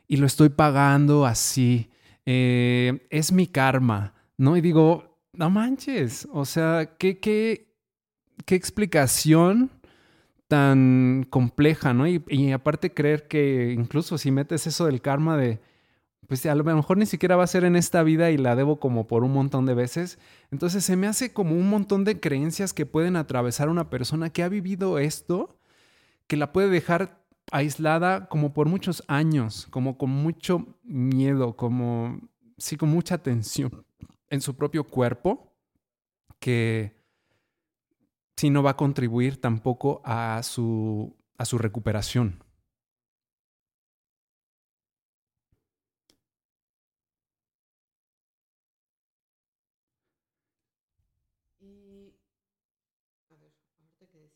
[0.07, 1.89] y lo estoy pagando así,
[2.25, 4.55] eh, es mi karma, ¿no?
[4.55, 7.66] Y digo, no manches, o sea, ¿qué, qué,
[8.45, 9.71] qué explicación
[10.47, 12.07] tan compleja, ¿no?
[12.07, 15.59] Y, aparte creer que incluso si metes eso del karma de,
[16.27, 18.79] pues a lo mejor ni siquiera va a ser en esta vida y la debo
[18.79, 20.19] como por un montón de veces.
[20.51, 24.43] Entonces se me hace como un montón de creencias que pueden atravesar una persona que
[24.43, 25.59] ha vivido esto,
[26.27, 27.21] que la puede dejar
[27.51, 32.19] aislada como por muchos años, como con mucho miedo, como
[32.57, 33.85] sí, con mucha tensión
[34.29, 35.53] en su propio cuerpo,
[36.39, 36.96] que
[38.37, 42.43] si no va a contribuir tampoco a su, a su recuperación.
[51.59, 52.13] Y,
[53.31, 54.29] a ver, ahorita que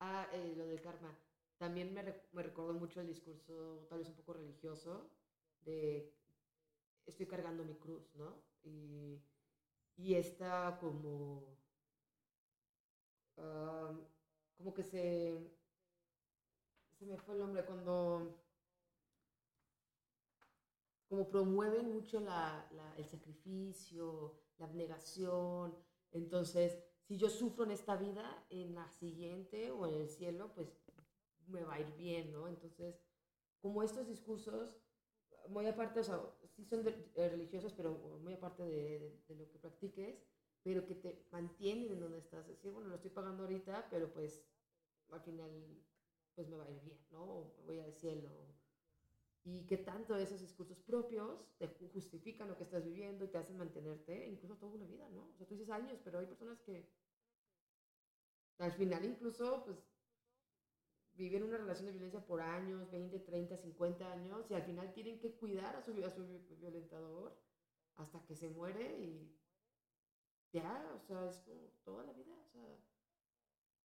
[0.00, 1.14] ah, eh, lo del karma,
[1.58, 5.10] también me, me recordó mucho el discurso, tal vez un poco religioso,
[5.60, 6.10] de
[7.04, 8.42] estoy cargando mi cruz, ¿no?
[8.62, 9.20] Y,
[9.96, 11.56] y esta como
[13.36, 15.38] como que se,
[16.98, 18.36] se me fue el nombre, cuando
[21.08, 25.76] como promueven mucho la, el sacrificio, la abnegación.
[26.12, 30.68] Entonces, si yo sufro en esta vida, en la siguiente o en el cielo, pues
[31.46, 32.48] me va a ir bien, ¿no?
[32.48, 33.00] Entonces,
[33.60, 34.76] como estos discursos,
[35.48, 36.20] muy aparte, o sea,
[36.56, 40.24] sí son eh, religiosos, pero muy aparte de, de, lo que practiques,
[40.66, 42.44] pero que te mantienen en donde estás.
[42.48, 44.44] Decir, bueno, lo estoy pagando ahorita, pero pues
[45.12, 45.48] al final
[46.34, 47.22] pues me va a ir bien, ¿no?
[47.22, 48.28] O voy al cielo.
[49.44, 53.56] Y que tanto esos discursos propios te justifican lo que estás viviendo y te hacen
[53.56, 55.28] mantenerte incluso toda una vida, ¿no?
[55.28, 56.90] O sea, tú dices años, pero hay personas que
[58.58, 59.78] al final incluso pues
[61.12, 65.20] viven una relación de violencia por años, 20, 30, 50 años, y al final tienen
[65.20, 67.38] que cuidar a su violentador
[67.94, 69.45] hasta que se muere y
[70.56, 72.62] ya, o sea, es como toda la vida, o sea,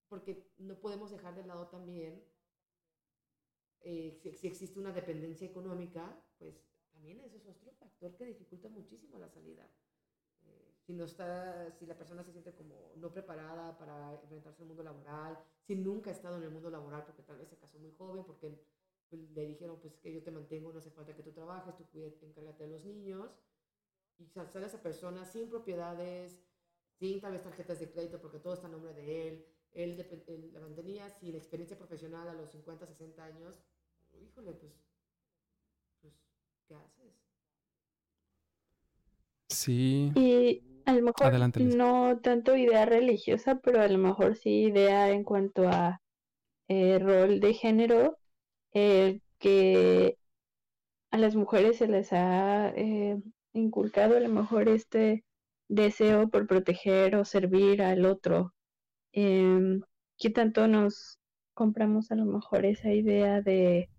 [0.08, 2.24] porque no podemos dejar de lado también
[3.84, 6.04] eh, si, existe una dependencia económica,
[6.38, 6.56] pues
[6.92, 9.68] también eso es otro factor que dificulta muchísimo la salida.
[10.44, 14.68] Eh, si, no está, si la persona se siente como no preparada para enfrentarse al
[14.68, 17.80] mundo laboral, si nunca ha estado en el mundo laboral porque tal vez se casó
[17.80, 18.56] muy joven, porque
[19.10, 21.86] pues, le dijeron pues que yo te mantengo, no hace falta que tú trabajes, tú
[21.88, 23.32] cuídate, encárgate de los niños,
[24.20, 26.40] y sale esa persona sin propiedades,
[27.02, 30.60] sin tal vez tarjetas de crédito porque todo está a nombre de él, él, la
[30.60, 33.60] mantenía sin experiencia profesional a los 50, 60 años,
[34.22, 34.72] híjole, pues,
[36.00, 36.14] pues,
[36.68, 37.14] ¿qué haces?
[39.50, 40.12] Sí.
[40.16, 41.34] Y a lo mejor
[41.76, 46.02] no tanto idea religiosa, pero a lo mejor sí idea en cuanto a
[46.68, 48.20] eh, rol de género,
[48.72, 50.18] que
[51.10, 53.20] a las mujeres se les ha eh,
[53.54, 55.26] inculcado a lo mejor este
[55.72, 58.54] deseo por proteger o servir al otro.
[59.14, 59.80] Eh,
[60.18, 61.20] ¿qué tanto nos
[61.54, 63.90] compramos a lo mejor esa idea de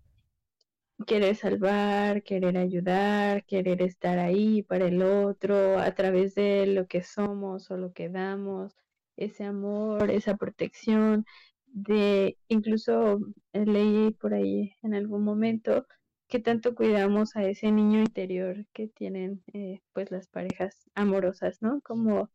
[1.07, 7.03] querer salvar, querer ayudar, querer estar ahí para el otro a través de lo que
[7.03, 8.75] somos o lo que damos,
[9.17, 11.25] ese amor, esa protección,
[11.67, 13.19] de incluso
[13.53, 15.87] eh, leí por ahí en algún momento
[16.33, 21.79] que tanto cuidamos a ese niño interior que tienen eh, pues las parejas amorosas, ¿no?
[21.81, 22.27] Como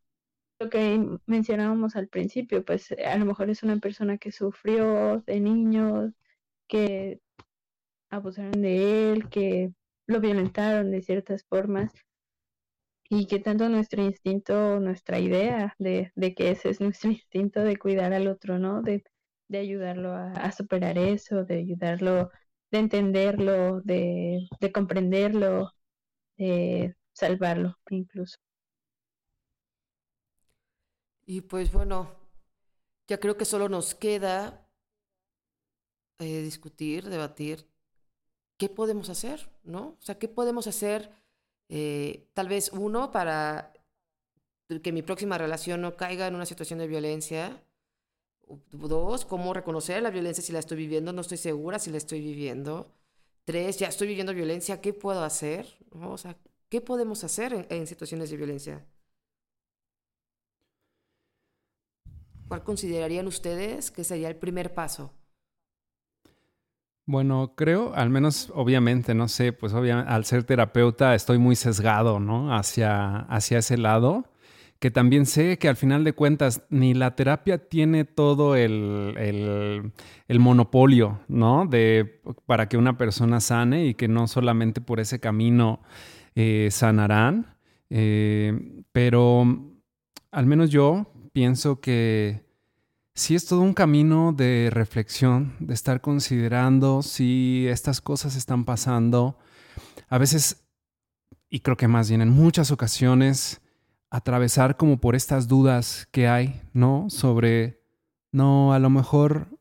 [0.61, 5.41] lo que mencionábamos al principio, pues a lo mejor es una persona que sufrió de
[5.41, 6.13] niño,
[6.69, 7.21] que
[8.09, 9.73] abusaron de él, que
[10.07, 11.93] lo violentaron de ciertas formas
[13.11, 18.13] y que tanto nuestro instinto, nuestra idea de, que ese es nuestro instinto de cuidar
[18.13, 18.81] al otro, ¿no?
[18.81, 19.03] De,
[19.53, 22.31] ayudarlo a, superar eso, de ayudarlo,
[22.71, 25.73] de entenderlo, de, de comprenderlo,
[26.37, 28.39] de salvarlo incluso.
[31.27, 32.11] Y pues bueno,
[33.07, 34.67] ya creo que solo nos queda
[36.19, 37.67] eh, discutir, debatir
[38.57, 39.97] qué podemos hacer, ¿no?
[40.01, 41.13] O sea, qué podemos hacer,
[41.69, 43.73] eh, tal vez uno, para
[44.83, 47.63] que mi próxima relación no caiga en una situación de violencia.
[48.71, 52.21] Dos, cómo reconocer la violencia si la estoy viviendo, no estoy segura si la estoy
[52.21, 52.95] viviendo.
[53.45, 55.79] Tres, ya estoy viviendo violencia, ¿qué puedo hacer?
[55.91, 56.37] O sea,
[56.69, 58.87] ¿qué podemos hacer en situaciones de violencia?
[62.49, 65.13] ¿Cuál considerarían ustedes que sería el primer paso?
[67.05, 72.21] Bueno, creo, al menos obviamente, no sé, pues obviamente al ser terapeuta estoy muy sesgado,
[72.21, 72.55] ¿no?
[72.55, 74.27] Hacia, hacia ese lado,
[74.79, 79.93] que también sé que al final de cuentas ni la terapia tiene todo el,
[80.29, 81.67] monopolio, ¿no?
[81.67, 85.81] De, para que una persona sane y que no solamente por ese camino
[86.37, 87.57] eh, sanarán,
[87.91, 89.45] eh, pero
[90.31, 92.45] al menos yo pienso que
[93.15, 99.39] sí es todo un camino de reflexión, de estar considerando si estas cosas están pasando.
[100.09, 100.69] A veces,
[101.51, 103.61] y creo que más bien en muchas ocasiones,
[104.11, 107.11] atravesar como por estas dudas que hay, ¿no?
[107.11, 107.83] Sobre,
[108.33, 109.59] no, a lo mejor,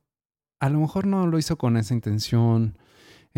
[0.60, 2.78] a lo mejor no lo hizo con esa intención,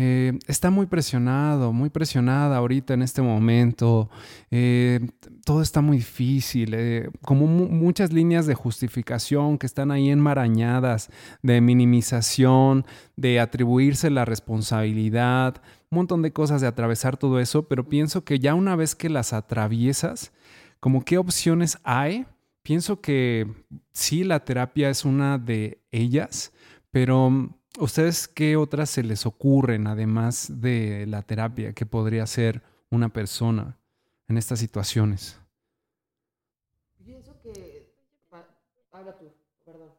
[0.02, 4.08] eh, está muy presionado, muy presionada ahorita en este momento.
[4.50, 4.98] Eh,
[5.44, 11.10] todo está muy difícil, eh, como muchas líneas de justificación que están ahí enmarañadas,
[11.42, 12.86] de minimización,
[13.16, 18.38] de atribuirse la responsabilidad, un montón de cosas de atravesar todo eso, pero pienso que
[18.38, 20.32] ya una vez que las atraviesas,
[20.80, 22.26] como qué opciones hay,
[22.62, 23.46] pienso que
[23.92, 26.52] sí, la terapia es una de ellas,
[26.90, 33.10] pero ¿Ustedes qué otras se les ocurren además de la terapia que podría hacer una
[33.10, 33.78] persona
[34.28, 35.40] en estas situaciones?
[37.04, 37.92] Pienso que...
[38.90, 39.32] Habla tú,
[39.64, 39.90] perdón.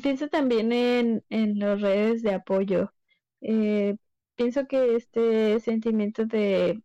[0.00, 2.92] Pienso también en, en las redes de apoyo.
[3.40, 3.96] Eh,
[4.36, 6.80] pienso que este sentimiento de,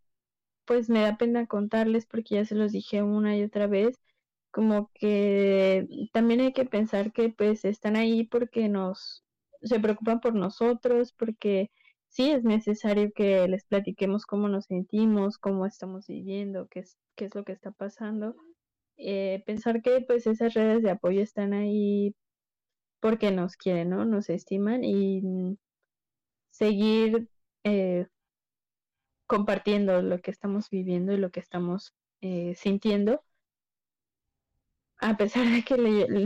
[0.66, 3.96] pues me da pena contarles porque ya se los dije una y otra vez,
[4.50, 9.24] como que también hay que pensar que pues están ahí porque nos
[9.62, 11.70] se preocupan por nosotros, porque
[12.08, 17.26] sí es necesario que les platiquemos cómo nos sentimos, cómo estamos viviendo, qué es, qué
[17.26, 18.36] es lo que está pasando.
[18.96, 22.14] Eh, pensar que pues esas redes de apoyo están ahí
[23.00, 24.04] porque nos quieren, ¿no?
[24.04, 25.58] Nos estiman y
[26.50, 27.28] seguir
[27.64, 28.06] eh,
[29.26, 33.22] compartiendo lo que estamos viviendo y lo que estamos eh, sintiendo.
[34.98, 35.76] A pesar de que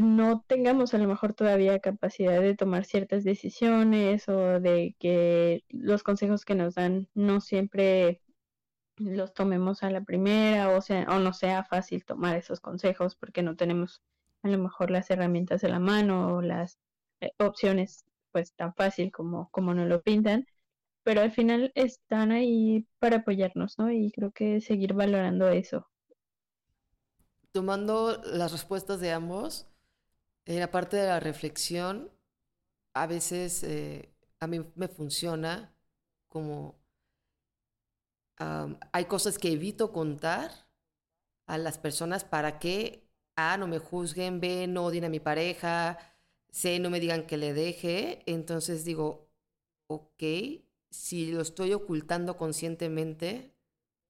[0.00, 6.02] no tengamos a lo mejor todavía capacidad de tomar ciertas decisiones o de que los
[6.04, 8.22] consejos que nos dan no siempre
[8.96, 13.42] los tomemos a la primera o sea o no sea fácil tomar esos consejos porque
[13.42, 14.02] no tenemos
[14.42, 16.78] a lo mejor las herramientas de la mano o las
[17.20, 20.46] eh, opciones pues tan fácil como, como nos lo pintan,
[21.04, 23.90] pero al final están ahí para apoyarnos, ¿no?
[23.90, 25.86] Y creo que seguir valorando eso.
[27.52, 29.66] Tomando las respuestas de ambos,
[30.46, 32.10] en la parte de la reflexión,
[32.94, 35.74] a veces eh, a mí me funciona
[36.28, 36.76] como
[38.92, 40.50] hay cosas que evito contar
[41.46, 45.98] a las personas para que, A, no me juzguen, B, no odien a mi pareja,
[46.50, 48.22] C, no me digan que le deje.
[48.26, 49.30] Entonces digo,
[49.88, 50.22] ok,
[50.90, 53.54] si lo estoy ocultando conscientemente,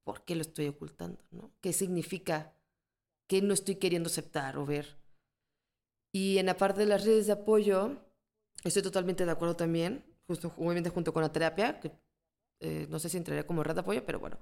[0.05, 1.23] ¿por qué lo estoy ocultando?
[1.31, 1.53] ¿no?
[1.61, 2.55] ¿Qué significa?
[3.27, 4.99] ¿Qué no estoy queriendo aceptar o ver?
[6.13, 7.97] Y en la parte de las redes de apoyo,
[8.65, 11.93] estoy totalmente de acuerdo también, justo, obviamente junto con la terapia, que
[12.61, 14.39] eh, no sé si entraría como red de apoyo, pero bueno,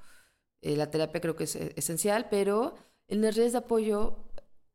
[0.63, 2.75] eh, la terapia creo que es eh, esencial, pero
[3.07, 4.25] en las redes de apoyo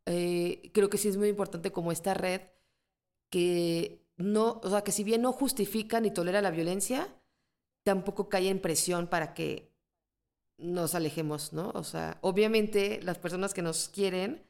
[0.06, 2.42] creo que sí es muy importante como esta red
[3.30, 7.08] que no, o sea, que si bien no justifica ni tolera la violencia,
[7.84, 9.72] tampoco cae en presión para que
[10.58, 11.72] nos alejemos, ¿no?
[11.76, 14.44] O sea, obviamente las personas que nos quieren,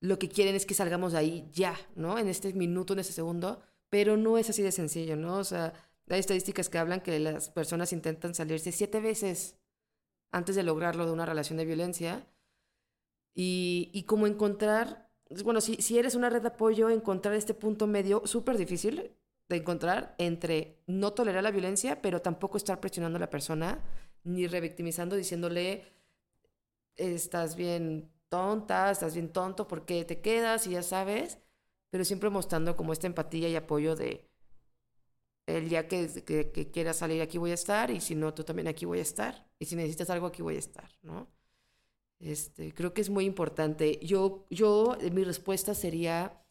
[0.00, 2.18] lo que quieren es que salgamos de ahí ya, ¿no?
[2.18, 3.60] En este minuto, en este segundo,
[3.90, 5.38] pero no es así de sencillo, ¿no?
[5.38, 5.72] O sea,
[6.08, 9.56] hay estadísticas que hablan que las personas intentan salirse siete veces
[10.30, 12.26] antes de lograrlo de una relación de violencia.
[13.34, 15.10] Y, y como encontrar,
[15.44, 19.12] bueno, si, si eres una red de apoyo, encontrar este punto medio súper difícil
[19.48, 23.82] de encontrar entre no tolerar la violencia, pero tampoco estar presionando a la persona,
[24.24, 25.84] ni revictimizando, diciéndole,
[26.96, 30.66] estás bien tonta, estás bien tonto, ¿por qué te quedas?
[30.66, 31.38] Y ya sabes,
[31.90, 34.28] pero siempre mostrando como esta empatía y apoyo de
[35.46, 36.08] el día que,
[36.52, 39.02] que, quieras salir aquí voy a estar y si no, tú también aquí voy a
[39.02, 39.48] estar.
[39.58, 41.26] Y si necesitas algo aquí voy a estar, ¿no?
[42.20, 43.98] Este, creo que es muy importante.
[44.02, 46.44] Yo, yo, mi respuesta sería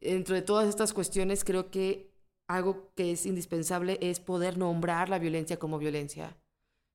[0.00, 2.12] dentro de todas estas cuestiones, creo que
[2.46, 6.36] algo que es indispensable es poder nombrar la violencia como violencia.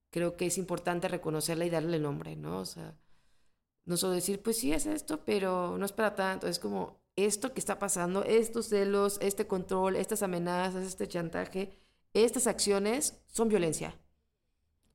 [0.09, 2.59] Creo que es importante reconocerla y darle nombre, ¿no?
[2.59, 2.97] O sea,
[3.85, 6.47] no solo decir, pues sí es esto, pero no es para tanto.
[6.47, 11.77] Es como esto que está pasando, estos celos, este control, estas amenazas, este chantaje,
[12.13, 13.97] estas acciones son violencia.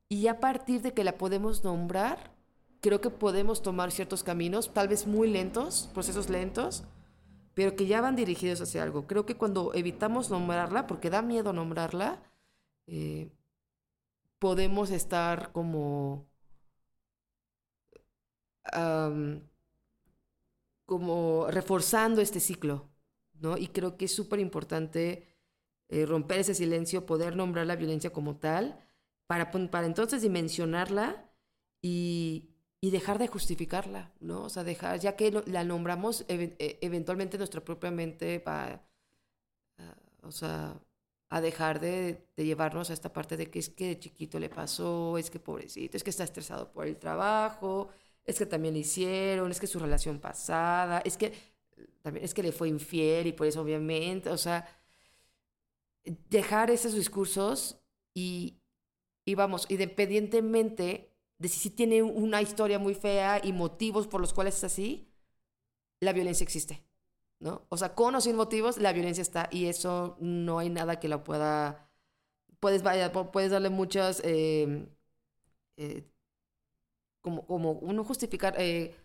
[0.09, 2.35] Y a partir de que la podemos nombrar,
[2.81, 6.83] creo que podemos tomar ciertos caminos, tal vez muy lentos, procesos lentos,
[7.57, 9.07] pero que ya van dirigidos hacia algo.
[9.07, 12.21] Creo que cuando evitamos nombrarla, porque da miedo nombrarla,
[12.85, 13.31] eh,
[14.37, 16.27] podemos estar como...
[20.85, 22.91] como reforzando este ciclo,
[23.33, 23.57] ¿no?
[23.57, 25.27] Y creo que es súper importante
[25.89, 28.79] eh, romper ese silencio, poder nombrar la violencia como tal,
[29.25, 31.31] para, para entonces dimensionarla
[31.81, 32.51] y,
[32.81, 34.43] y dejar de justificarla, ¿no?
[34.43, 38.81] O sea, dejar, ya que la nombramos, e, eventualmente nuestra propia mente va,
[40.23, 40.79] o sea,
[41.29, 45.17] a dejar de, llevarnos a esta parte de que es que de chiquito le pasó,
[45.17, 47.89] es que pobrecito, es que está estresado por el trabajo,
[48.25, 51.33] es que también le hicieron, es que su relación pasada, es que
[52.01, 54.67] también es que le fue infiel y por eso obviamente, o sea,
[56.29, 57.79] dejar esos discursos
[58.13, 58.59] y,
[59.25, 61.06] y vamos, independientemente
[61.39, 65.09] de si, tiene una historia muy fea y motivos por los cuales es así,
[65.99, 66.83] la violencia existe,
[67.39, 67.65] ¿no?
[67.69, 71.07] O sea, con o sin motivos, la violencia está y eso no hay nada que
[71.09, 71.89] la pueda...
[72.59, 74.21] Puedes, vaya, puedes darle muchas...
[74.23, 74.89] Em,
[75.77, 76.03] eh,
[77.21, 78.55] como, como uno justificar...
[78.59, 78.95] Eh,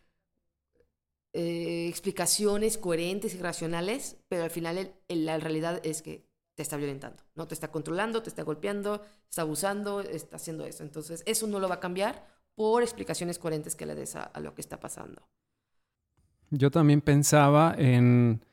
[1.35, 7.23] eh, explicaciones coherentes y racionales, pero al final la realidad es que te está violentando,
[7.35, 7.47] ¿no?
[7.47, 10.83] Te está controlando, te está golpeando, está abusando, está haciendo eso.
[10.83, 14.55] Entonces, eso no lo va a cambiar por explicaciones coherentes que le des a, lo
[14.55, 15.23] que está pasando.
[16.51, 18.45] Yo también pensaba en,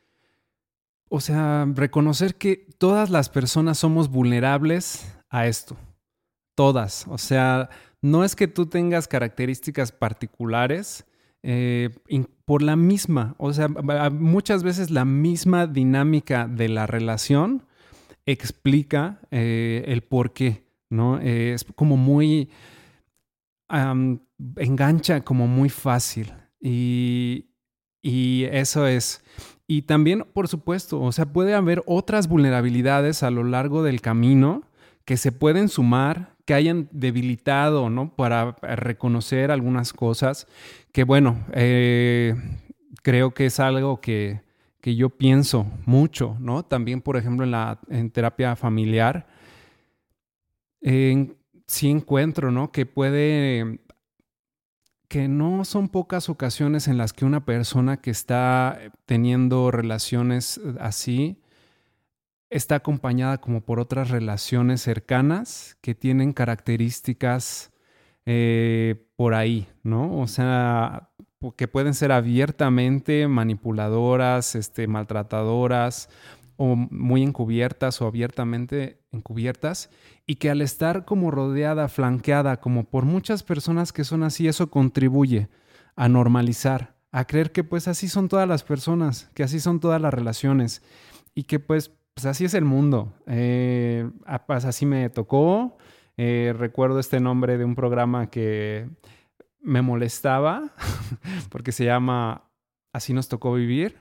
[1.09, 5.75] o sea, reconocer que todas las personas somos vulnerables a esto.
[6.55, 7.05] Todas.
[7.07, 7.69] O sea,
[8.01, 11.05] no es que tú tengas características particulares
[11.43, 11.89] eh,
[12.45, 17.65] por la misma, o sea, muchas veces la misma dinámica de la relación
[18.31, 21.19] explica eh, el por qué, ¿no?
[21.19, 22.49] Eh, es como muy,
[24.57, 27.45] engancha como muy fácil y,
[28.51, 29.21] eso es.
[29.67, 34.63] Y también, por supuesto, o sea, puede haber otras vulnerabilidades a lo largo del camino
[35.05, 38.15] que se pueden sumar, que hayan debilitado, ¿no?
[38.15, 40.47] Para reconocer algunas cosas
[40.91, 42.35] que, bueno, eh,
[43.03, 44.41] creo que es algo que,
[44.81, 46.63] que yo pienso mucho, ¿no?
[46.63, 47.79] También, por ejemplo, en la
[48.13, 49.27] terapia familiar,
[50.81, 52.71] sí encuentro, ¿no?
[52.71, 53.79] Que puede,
[55.07, 61.41] que no son pocas ocasiones en las que una persona que está teniendo relaciones así,
[62.49, 67.71] está acompañada como por otras relaciones cercanas que tienen características
[68.25, 70.19] eh, por ahí, ¿no?
[70.19, 71.08] O sea,
[71.55, 76.09] que pueden ser abiertamente manipuladoras, este, maltratadoras
[76.57, 79.89] o muy encubiertas o abiertamente encubiertas
[80.27, 84.69] y que al estar como rodeada, flanqueada como por muchas personas que son así, eso
[84.69, 85.47] contribuye
[85.95, 90.01] a normalizar, a creer que pues así son todas las personas, que así son todas
[90.01, 90.83] las relaciones
[91.33, 94.09] y que pues, pues así es el mundo, eh,
[94.45, 95.77] pues así me tocó.
[96.17, 98.89] Eh, recuerdo este nombre de un programa que
[99.61, 100.73] me molestaba
[101.49, 102.49] porque se llama
[102.91, 103.97] Así nos tocó vivir.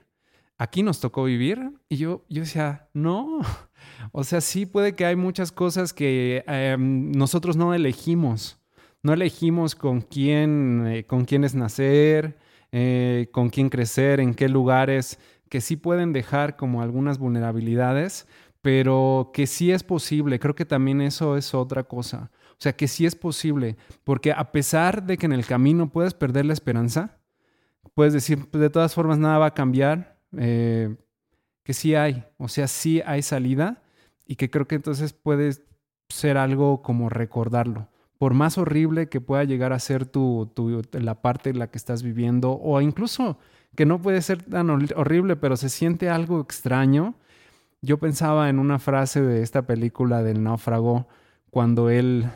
[0.57, 1.71] Aquí nos tocó vivir.
[1.87, 3.39] Y yo, yo decía, no.
[4.11, 8.59] O sea, sí puede que hay muchas cosas que em, nosotros no elegimos.
[9.03, 12.37] No elegimos con quién, eh, con quiénes nacer,
[12.73, 15.17] eh, con quién crecer, en qué lugares,
[15.49, 18.27] que sí pueden dejar como algunas vulnerabilidades,
[18.61, 20.39] pero que sí es posible.
[20.39, 22.31] Creo que también eso es otra cosa.
[22.59, 26.13] O sea, que sí es posible, porque a pesar de que en el camino puedes
[26.13, 27.17] perder la esperanza,
[27.93, 30.93] puedes decir, pues, de todas formas nada va a cambiar, eh,
[31.63, 33.81] que sí hay, o sea, sí hay salida
[34.25, 35.51] y que creo que entonces puede
[36.09, 37.87] ser algo como recordarlo.
[38.17, 40.51] Por más horrible que pueda llegar a ser tu,
[40.91, 43.37] la parte en la que estás viviendo, o incluso
[43.75, 47.15] que no puede ser tan horrible, pero se siente algo extraño.
[47.81, 51.07] Yo pensaba en una frase de esta película del náufrago,
[51.49, 52.29] cuando él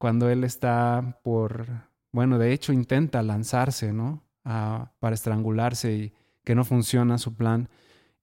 [0.00, 1.66] cuando él está por,
[2.10, 4.24] bueno, de hecho intenta lanzarse, ¿no?
[4.42, 7.68] para estrangularse y que no funciona su plan.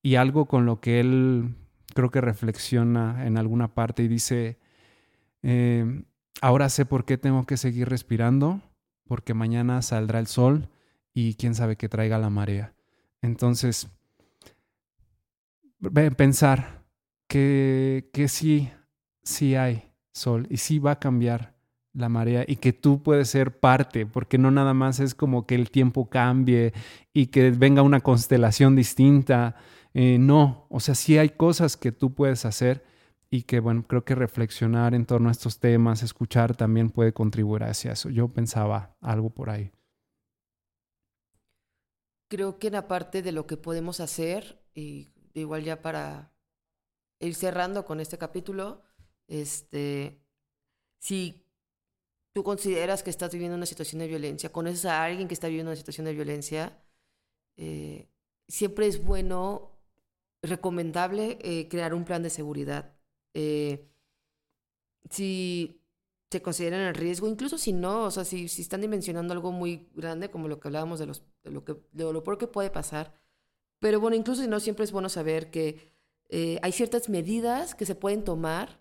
[0.01, 1.55] Y algo con lo que él
[1.93, 4.57] creo que reflexiona en alguna parte y dice,
[5.43, 6.03] eh,
[6.41, 8.59] ahora sé por qué tengo que seguir respirando,
[9.05, 10.69] porque mañana saldrá el sol
[11.13, 12.73] y quién sabe qué traiga la marea.
[13.21, 13.87] Entonces,
[16.17, 16.83] pensar
[17.27, 18.71] que, que sí,
[19.21, 21.56] sí hay sol y sí va a cambiar
[21.97, 25.55] la marea y que tú puedes ser parte, porque no nada más es como que
[25.55, 26.73] el tiempo cambie
[27.11, 29.55] y que venga una constelación distinta.
[29.93, 32.85] Eh, no, o sea, sí hay cosas que tú puedes hacer
[33.31, 37.63] y que, bueno, creo que reflexionar en torno a estos temas, escuchar también puede contribuir
[37.63, 38.09] hacia eso.
[38.09, 39.71] Yo pensaba algo por ahí.
[42.29, 46.31] Creo que en la parte de lo que podemos hacer, y igual ya para
[47.19, 48.83] ir cerrando con este capítulo,
[49.27, 50.21] este,
[50.99, 51.46] si
[52.37, 55.71] tú consideras que estás viviendo una situación de violencia, conoces a alguien que está viviendo
[55.71, 56.79] una situación de violencia,
[57.55, 58.11] eh,
[58.47, 59.71] siempre es bueno,
[60.43, 62.93] recomendable eh, crear un plan de seguridad.
[63.33, 63.89] Eh,
[65.09, 65.81] si
[66.29, 69.89] se consideran el riesgo, incluso si no, o sea, si, si, están dimensionando algo muy
[69.95, 72.69] grande, como lo que hablábamos de, los, de lo, que, de lo peor que puede
[72.69, 73.15] pasar.
[73.79, 75.91] Pero bueno, incluso si no, siempre es bueno saber que
[76.61, 78.79] hay ciertas medidas que se pueden tomar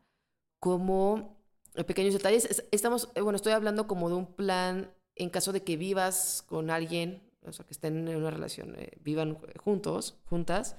[0.59, 1.36] como
[1.85, 2.65] pequeños detalles.
[2.71, 6.71] Estamos, eh, bueno, estoy hablando como de un plan en caso de que vivas con
[6.71, 10.77] alguien, o sea, que estén en una relación, eh, vivan juntos, juntas,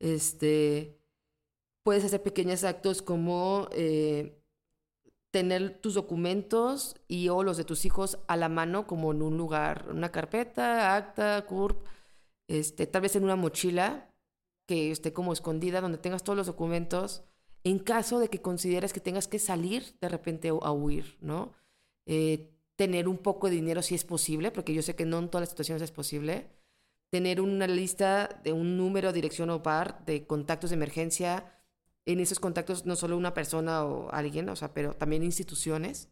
[0.00, 0.98] este,
[1.84, 4.42] puedes hacer pequeños actos como eh,
[5.30, 9.36] tener tus documentos y o los de tus hijos a la mano, como en un
[9.36, 11.86] lugar, una carpeta, acta, CURP,
[12.48, 14.10] este, tal vez en una mochila
[14.66, 17.24] que esté como escondida, donde tengas todos los documentos
[17.64, 21.52] en caso de que consideres que tengas que salir de repente a huir, ¿no?
[22.06, 25.28] Eh, tener un poco de dinero si es posible, porque yo sé que no en
[25.28, 26.48] todas las situaciones es posible.
[27.10, 31.52] Tener una lista de un número, dirección o par de contactos de emergencia.
[32.06, 36.10] En esos contactos no solo una persona o alguien, o sea, pero también instituciones,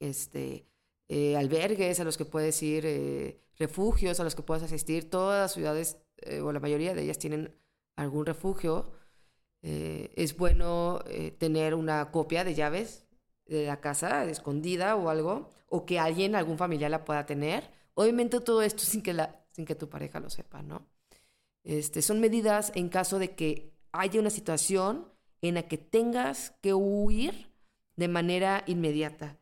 [0.00, 0.66] este,
[1.08, 5.10] eh, albergues a los que puedes ir, eh, refugios a los que puedes asistir.
[5.10, 5.98] Todas las ciudades,
[6.42, 7.54] o la mayoría de ellas, tienen
[7.96, 8.92] algún refugio
[9.62, 13.06] eh, es bueno eh, tener una copia de llaves
[13.46, 17.70] de la casa escondida o algo, o que alguien, algún familiar la pueda tener.
[17.94, 20.86] Obviamente todo esto sin que, la, sin que tu pareja lo sepa, ¿no?
[21.64, 25.12] Este, son medidas en caso de que haya una situación
[25.42, 27.52] en la que tengas que huir
[27.96, 29.38] de manera inmediata.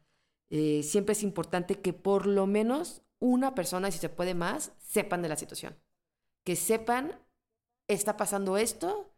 [0.51, 5.23] Eh, siempre es importante que por lo menos una persona, si se puede más, sepan
[5.23, 5.79] de la situación.
[6.45, 7.19] Que sepan,
[7.87, 9.10] está pasando esto,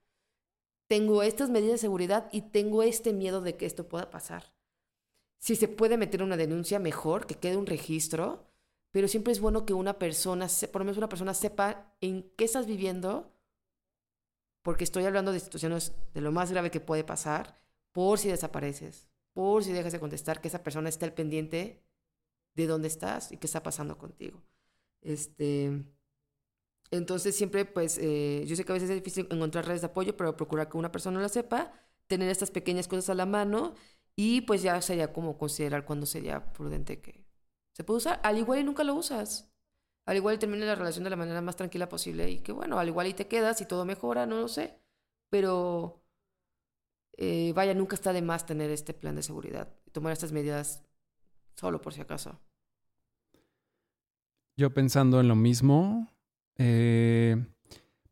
[0.93, 4.53] tengo estas medidas de seguridad y tengo este miedo de que esto pueda pasar.
[5.39, 8.45] Si se puede meter una denuncia, mejor, que quede un registro,
[8.91, 12.45] pero siempre es bueno que una persona, por lo menos una persona sepa en qué
[12.45, 13.33] estás viviendo,
[14.61, 17.59] porque estoy hablando de situaciones de lo más grave que puede pasar,
[17.93, 21.83] por si desapareces, por si dejas de contestar, que esa persona esté al pendiente
[22.53, 24.43] de dónde estás y qué está pasando contigo.
[25.01, 25.87] Este,
[26.93, 30.15] Entonces siempre, pues, eh, yo sé que a veces es difícil encontrar redes de apoyo,
[30.15, 31.73] pero procurar que una persona lo sepa,
[32.07, 33.75] tener estas pequeñas cosas a la mano
[34.15, 37.25] y pues ya sería como considerar cuándo sería prudente que
[37.73, 38.21] se puede usar.
[38.23, 39.51] Al igual y nunca lo usas.
[40.05, 42.79] Al igual y termina la relación de la manera más tranquila posible y que bueno,
[42.79, 44.79] al igual y te quedas y todo mejora, no lo sé.
[45.31, 46.05] Pero
[47.17, 50.85] eh, vaya, nunca está de más tener este plan de seguridad y tomar estas medidas
[51.55, 52.39] solo por si acaso.
[54.59, 56.12] Yo pensando en lo mismo,
[56.59, 57.37] eh,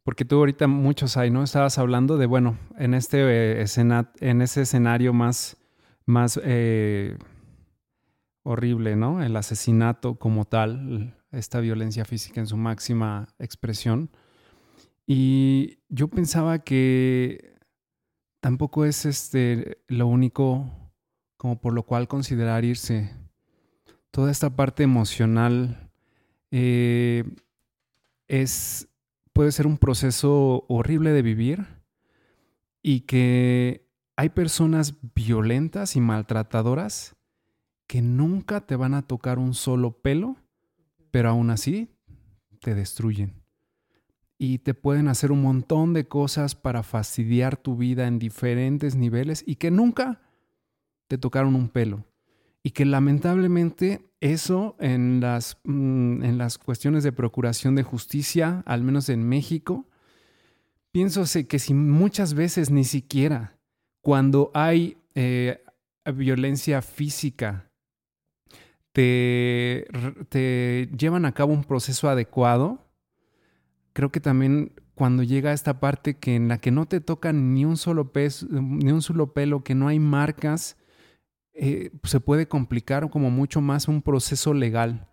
[0.03, 1.43] porque tú ahorita muchos hay, ¿no?
[1.43, 3.65] Estabas hablando de, bueno, en este eh,
[4.21, 5.57] en ese escenario más,
[6.07, 7.17] más eh,
[8.43, 9.23] horrible, ¿no?
[9.23, 14.11] El asesinato como tal, esta violencia física en su máxima expresión.
[15.07, 17.57] Y yo pensaba que
[18.41, 20.71] tampoco es este lo único
[21.37, 23.11] como por lo cual considerar irse.
[24.11, 25.91] Toda esta parte emocional
[26.51, 27.25] eh,
[28.31, 28.89] es,
[29.33, 31.67] puede ser un proceso horrible de vivir
[32.81, 37.17] y que hay personas violentas y maltratadoras
[37.89, 40.37] que nunca te van a tocar un solo pelo,
[41.11, 41.91] pero aún así
[42.61, 43.43] te destruyen.
[44.39, 49.43] Y te pueden hacer un montón de cosas para fastidiar tu vida en diferentes niveles
[49.45, 50.23] y que nunca
[51.09, 52.05] te tocaron un pelo.
[52.63, 58.83] Y que lamentablemente eso en las, mm, en las cuestiones de procuración de justicia, al
[58.83, 59.89] menos en México,
[60.93, 63.59] pienso que si muchas veces ni siquiera
[64.03, 65.63] cuando hay eh,
[66.15, 67.71] violencia física
[68.93, 69.87] te,
[70.29, 72.91] te llevan a cabo un proceso adecuado,
[73.93, 77.65] creo que también cuando llega esta parte que en la que no te tocan ni
[77.65, 80.77] un solo peso, ni un solo pelo, que no hay marcas,
[81.63, 85.09] eh, se puede complicar como mucho más un proceso legal,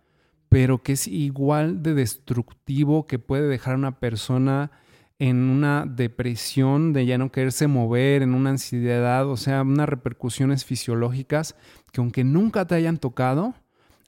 [0.48, 4.70] pero que es igual de destructivo que puede dejar a una persona
[5.18, 10.64] en una depresión de ya no quererse mover, en una ansiedad, o sea, unas repercusiones
[10.64, 11.54] fisiológicas
[11.92, 13.52] que aunque nunca te hayan tocado,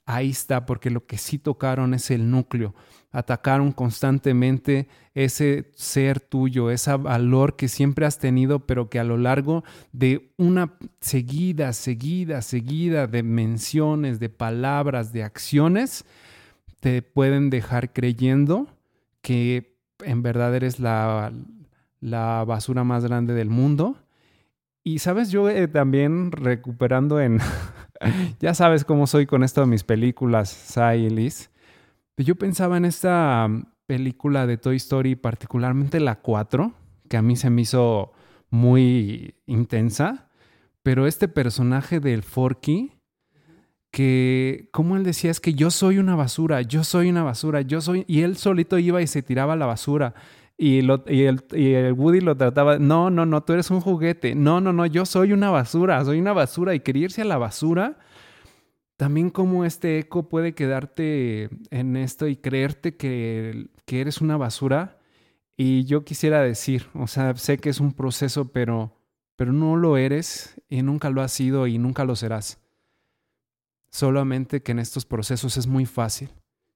[0.07, 2.73] ahí está, porque lo que sí tocaron es el núcleo.
[3.11, 9.17] Atacaron constantemente ese ser tuyo, ese valor que siempre has tenido, pero que a lo
[9.17, 16.05] largo de una seguida, seguida, seguida de menciones, de palabras, de acciones,
[16.79, 18.67] te pueden dejar creyendo
[19.21, 21.31] que en verdad eres la,
[21.99, 23.97] la basura más grande del mundo.
[24.83, 27.39] Y sabes, yo eh, también recuperando en,
[28.39, 31.50] ya sabes cómo soy con esto de mis películas, Sai y Liz.
[32.23, 33.49] Yo pensaba en esta
[33.87, 36.71] película de Toy Story, particularmente la 4,
[37.09, 38.13] que a mí se me hizo
[38.49, 40.29] muy intensa,
[40.83, 42.93] pero este personaje del Forky,
[43.91, 47.81] que como él decía, es que yo soy una basura, yo soy una basura, yo
[47.81, 50.13] soy, y él solito iba y se tiraba a la basura.
[50.57, 54.85] Y, el, Woody lo trataba, no, no, no, tú eres un juguete, no, no, no,
[54.85, 57.97] yo soy una basura, soy una basura y quería irse a la basura.
[59.01, 64.99] También como este eco puede quedarte en esto y creerte que, que eres una basura.
[65.57, 68.95] Y yo quisiera decir, o sea, sé que es un proceso, pero,
[69.35, 72.59] pero no lo eres y nunca lo has sido y nunca lo serás.
[73.89, 76.29] Solamente que en estos procesos es muy fácil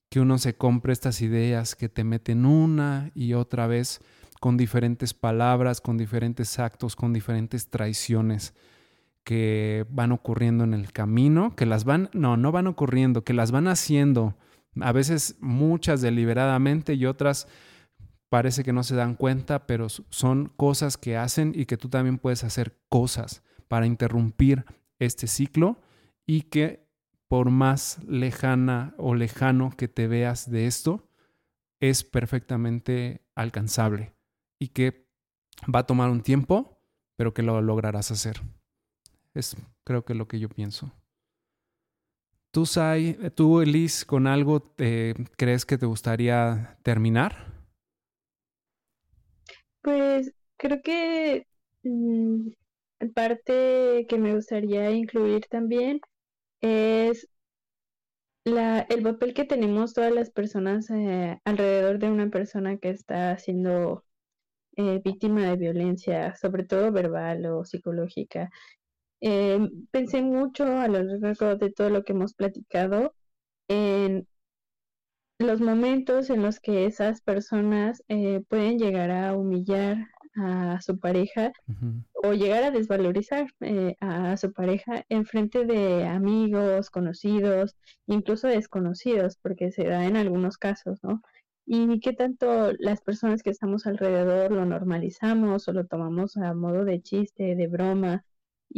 [0.09, 4.01] que uno se compre estas ideas que te meten una y otra vez
[4.39, 8.55] con diferentes palabras, con diferentes actos, con diferentes traiciones
[9.25, 13.51] que van ocurriendo en el camino, que las van, no, no van ocurriendo, que las
[13.51, 14.37] van haciendo,
[14.79, 17.47] a veces muchas deliberadamente y otras
[18.29, 22.19] parece que no se dan cuenta, pero son cosas que hacen y que tú también
[22.19, 24.63] puedes hacer cosas para interrumpir
[24.99, 25.81] este ciclo
[26.27, 26.85] y que
[27.27, 31.09] por más lejana o lejano que te veas de esto,
[31.79, 34.13] es perfectamente alcanzable
[34.59, 35.07] y que
[35.73, 36.79] va a tomar un tiempo,
[37.15, 38.41] pero que lo lograrás hacer.
[39.35, 40.91] Es creo que lo que yo pienso.
[42.51, 47.53] ¿Tú, Sai, tú, Elise, con algo te, crees que te gustaría terminar?
[49.81, 51.45] Pues creo que
[51.83, 52.49] mm,
[53.13, 55.99] parte que me gustaría incluir también
[56.61, 57.27] es
[58.45, 63.37] la, el papel que tenemos todas las personas eh, alrededor de una persona que está
[63.37, 64.05] siendo
[64.77, 68.49] eh, víctima de violencia, sobre todo verbal o psicológica.
[69.21, 69.59] Eh,
[69.91, 73.13] pensé mucho a lo largo de todo lo que hemos platicado
[73.67, 74.27] en
[75.39, 78.03] los momentos en los que esas personas
[78.47, 79.97] pueden llegar a humillar
[80.35, 81.51] a su pareja
[82.13, 87.75] o llegar a desvalorizar eh, a su pareja en frente de amigos, conocidos,
[88.07, 91.21] incluso desconocidos, porque se da en algunos casos, ¿no?
[91.65, 96.85] y qué tanto las personas que estamos alrededor lo normalizamos o lo tomamos a modo
[96.85, 98.23] de chiste, de broma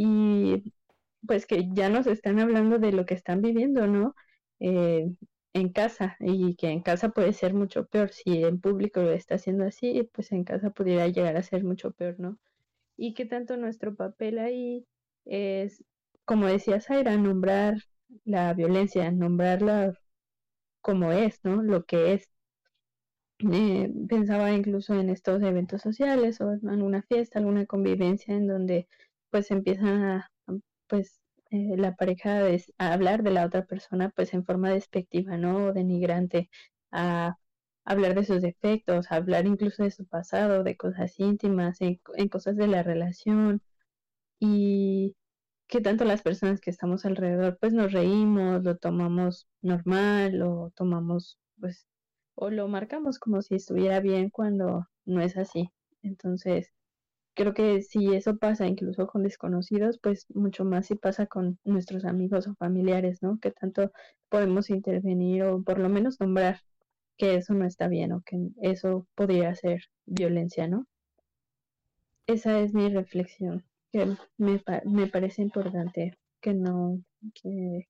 [0.00, 0.72] y
[1.26, 4.14] pues que ya nos están hablando de lo que están viviendo, ¿no?
[4.60, 5.10] Eh,
[5.54, 8.12] en casa y que en casa puede ser mucho peor.
[8.12, 11.90] Si en público lo está haciendo así, pues en casa pudiera llegar a ser mucho
[11.90, 12.38] peor, ¿no?
[12.96, 14.86] Y qué tanto nuestro papel ahí
[15.24, 15.82] es,
[16.24, 17.78] como decía Zaira, nombrar
[18.24, 19.98] la violencia, nombrarla
[20.80, 21.60] como es, ¿no?
[21.62, 22.30] Lo que es.
[23.52, 28.88] Eh, pensaba incluso en estos eventos sociales o en una fiesta, alguna convivencia en donde
[29.30, 30.30] pues empiezan a,
[30.88, 32.42] pues eh, la pareja
[32.78, 35.66] a hablar de la otra persona pues en forma despectiva, ¿no?
[35.68, 36.50] O denigrante,
[36.92, 37.36] a
[37.84, 42.28] hablar de sus defectos, a hablar incluso de su pasado, de cosas íntimas, en, en
[42.28, 43.62] cosas de la relación
[44.40, 45.16] y
[45.68, 51.38] que tanto las personas que estamos alrededor pues nos reímos, lo tomamos normal, lo tomamos
[51.60, 51.86] pues
[52.34, 55.70] o lo marcamos como si estuviera bien cuando no es así.
[56.02, 56.72] Entonces,
[57.38, 62.04] creo que si eso pasa incluso con desconocidos, pues mucho más si pasa con nuestros
[62.04, 63.38] amigos o familiares, ¿no?
[63.38, 63.92] Que tanto
[64.28, 66.60] podemos intervenir o por lo menos nombrar
[67.16, 70.86] que eso no está bien o que eso podría ser violencia, ¿no?
[72.26, 77.00] Esa es mi reflexión, que me, me parece importante que no,
[77.40, 77.88] que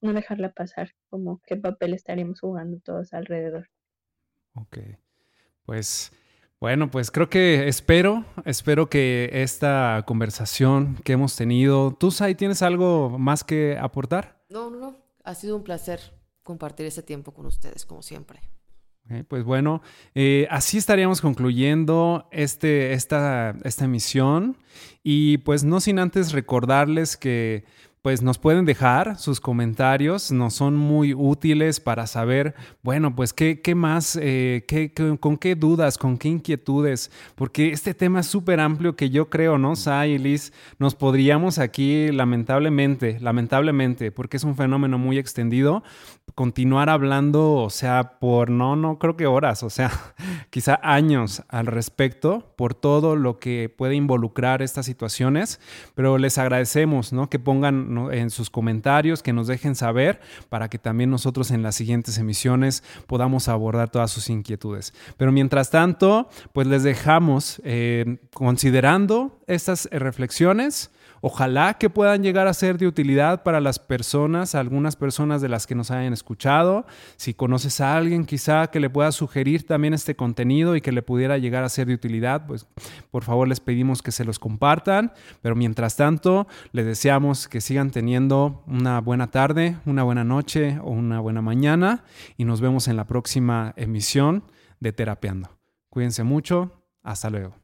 [0.00, 3.68] no dejarla pasar, como qué papel estaríamos jugando todos alrededor.
[4.54, 4.78] Ok,
[5.66, 6.12] pues
[6.60, 12.60] bueno, pues creo que espero, espero que esta conversación que hemos tenido, ¿tú, Sai, tienes
[12.60, 14.44] algo más que aportar?
[14.50, 14.96] No, no, no.
[15.24, 16.00] Ha sido un placer
[16.42, 18.40] compartir ese tiempo con ustedes, como siempre.
[19.28, 19.80] pues bueno,
[20.14, 24.58] eh, así estaríamos concluyendo este, esta, esta emisión
[25.02, 27.64] y pues no sin antes recordarles que
[28.02, 33.60] pues nos pueden dejar sus comentarios, nos son muy útiles para saber, bueno, pues qué,
[33.60, 38.58] qué más, eh, qué, con qué dudas, con qué inquietudes, porque este tema es súper
[38.58, 39.76] amplio que yo creo, ¿no?
[39.76, 45.82] Sai y Liz, nos podríamos aquí, lamentablemente, lamentablemente, porque es un fenómeno muy extendido,
[46.34, 49.90] continuar hablando, o sea, por no, no creo que horas, o sea,
[50.50, 55.60] quizá años al respecto, por todo lo que puede involucrar estas situaciones,
[55.94, 57.30] pero les agradecemos, ¿no?
[57.30, 61.74] Que pongan en sus comentarios, que nos dejen saber para que también nosotros en las
[61.74, 64.94] siguientes emisiones podamos abordar todas sus inquietudes.
[65.16, 70.90] Pero mientras tanto, pues les dejamos eh, considerando estas reflexiones
[71.22, 75.66] Ojalá que puedan llegar a ser de utilidad para las personas, algunas personas de las
[75.66, 76.86] que nos hayan escuchado.
[77.16, 81.02] Si conoces a alguien quizá que le pueda sugerir también este contenido y que le
[81.02, 82.66] pudiera llegar a ser de utilidad, pues
[83.10, 85.12] por favor les pedimos que se los compartan.
[85.42, 90.90] Pero mientras tanto, les deseamos que sigan teniendo una buena tarde, una buena noche o
[90.90, 92.04] una buena mañana
[92.36, 94.44] y nos vemos en la próxima emisión
[94.80, 95.50] de Terapeando.
[95.90, 96.72] Cuídense mucho.
[97.02, 97.59] Hasta luego.